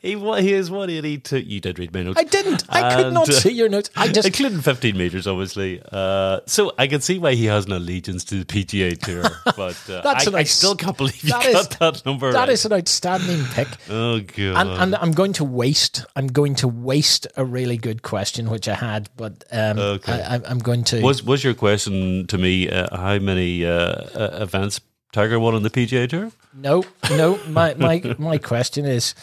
[0.00, 1.40] he, wa- he is 182.
[1.40, 2.18] You did read my notes.
[2.18, 2.64] I didn't.
[2.70, 3.90] I could not uh, see your notes.
[3.94, 5.82] I just including 15 meters, obviously.
[5.92, 9.24] Uh, so I can see why he has an allegiance to the PGA Tour,
[9.54, 12.32] but uh, That's I, an I still can't believe you that got is- that number.
[12.32, 12.48] that right.
[12.48, 13.68] is an outstanding pick.
[13.90, 14.56] oh god.
[14.56, 16.06] And, and I'm going to waste.
[16.16, 20.22] I'm going to waste a really good question which I had, but um, Okay.
[20.22, 21.02] I, I'm going to.
[21.02, 22.70] was was your question to me?
[22.70, 24.80] Uh, how many uh, events
[25.12, 26.32] Tiger won on the PGA Tour?
[26.52, 27.38] No, no.
[27.48, 29.14] My my my question is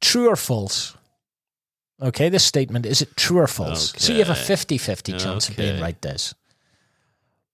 [0.00, 0.96] true or false?
[2.00, 3.92] Okay, this statement is it true or false?
[3.96, 4.54] So you have a Okay.
[4.54, 6.34] 50-50 chance of being right, Des.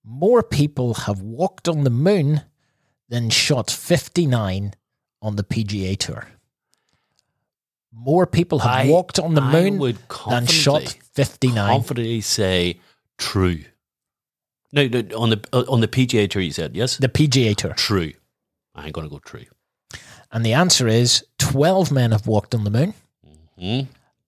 [0.05, 2.43] More people have walked on the moon
[3.09, 4.75] than shot 59
[5.23, 6.27] on the PGA Tour.
[7.93, 11.69] More people have I- walked on the I moon than shot confidently- 59.
[11.71, 12.81] Confidently say
[13.19, 13.65] true.
[14.73, 16.97] No, no, on the uh, on the PGA Tour, you said yes.
[16.97, 17.75] The PGA Tour.
[17.75, 18.13] True.
[18.75, 19.45] I ain't gonna go true.
[20.31, 22.95] And the answer is 12 men have walked on the moon
[23.59, 23.81] Hmm?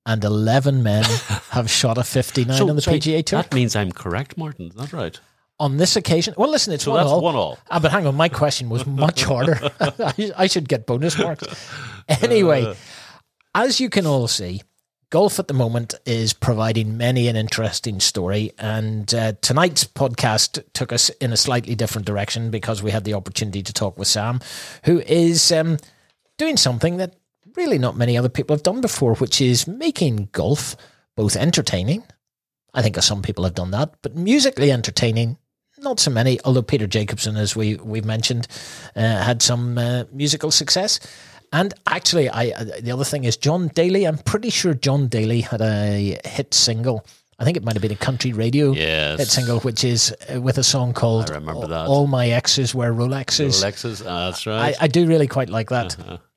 [0.05, 1.03] and 11 men
[1.51, 3.43] have shot a 59 on the sorry, PGA Tour.
[3.43, 4.67] That means I'm correct, Martin.
[4.69, 5.19] Is that right?
[5.61, 7.21] on this occasion, well, listen, it's So one that's all.
[7.23, 7.59] one all.
[7.71, 9.59] Ah, but hang on, my question was much harder.
[9.81, 11.47] I, I should get bonus marks.
[12.09, 12.75] Anyway, Uh.
[13.55, 14.63] as you can all see,
[15.15, 18.51] golf at the moment is providing many an interesting story.
[18.59, 23.15] And uh, tonight's podcast took us in a slightly different direction because we had the
[23.15, 24.41] opportunity to talk with Sam,
[24.87, 25.77] who is um,
[26.37, 27.15] doing something that
[27.55, 30.75] really not many other people have done before, which is making golf
[31.15, 32.03] both entertaining.
[32.75, 35.39] I think some people have done that, but musically entertaining,
[35.79, 36.41] not so many.
[36.45, 38.49] Although Peter Jacobsen, as we we mentioned,
[38.97, 40.99] uh, had some uh, musical success.
[41.55, 44.05] And actually, I uh, the other thing is John Daly.
[44.09, 47.07] I'm pretty sure John Daly had a hit single.
[47.39, 49.19] I think it might have been a country radio Yes.
[49.21, 53.61] hit single, which is uh, with a song called I All- My Exes Wear Rolexes.
[53.63, 54.75] Alexis, uh, that's right.
[54.81, 55.97] I do really quite like that.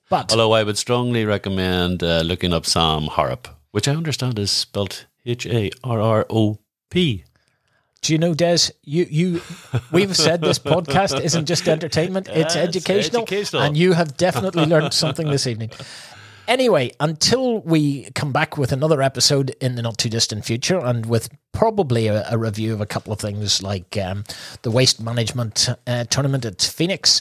[0.09, 4.51] But Although I would strongly recommend uh, looking up Sam Harrop, which I understand is
[4.51, 6.59] spelt H A R R O
[6.91, 7.23] P.
[8.01, 8.69] Do you know, Des?
[8.83, 9.41] You you
[9.91, 13.63] we've said this podcast isn't just entertainment; it's Yeah, it's educational, educational.
[13.63, 15.71] and you have definitely learned something this evening.
[16.47, 21.05] Anyway, until we come back with another episode in the not too distant future, and
[21.05, 24.23] with probably a, a review of a couple of things like um,
[24.61, 27.19] the waste management uh, tournament at Phoenix,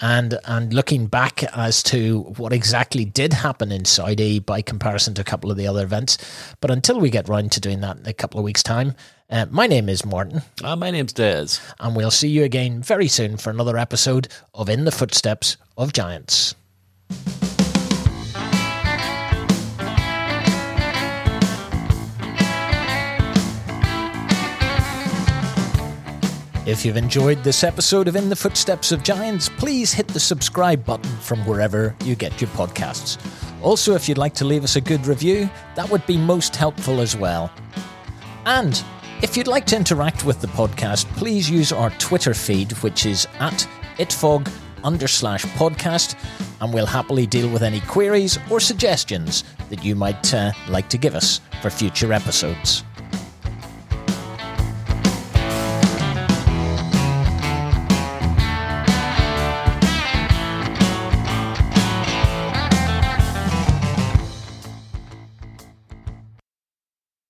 [0.00, 5.22] and and looking back as to what exactly did happen in Saudi by comparison to
[5.22, 6.16] a couple of the other events.
[6.60, 8.94] But until we get round to doing that in a couple of weeks' time,
[9.30, 11.58] uh, my name is Martin Ah, my name's Des.
[11.80, 15.92] and we'll see you again very soon for another episode of In the Footsteps of
[15.92, 16.54] Giants.
[26.66, 30.84] If you've enjoyed this episode of In the Footsteps of Giants, please hit the subscribe
[30.84, 33.16] button from wherever you get your podcasts.
[33.62, 37.00] Also, if you'd like to leave us a good review, that would be most helpful
[37.00, 37.50] as well.
[38.44, 38.84] And
[39.22, 43.26] if you'd like to interact with the podcast, please use our Twitter feed, which is
[43.40, 43.66] at
[43.98, 44.50] itfog
[44.84, 46.14] under slash podcast,
[46.60, 50.98] and we'll happily deal with any queries or suggestions that you might uh, like to
[50.98, 52.84] give us for future episodes.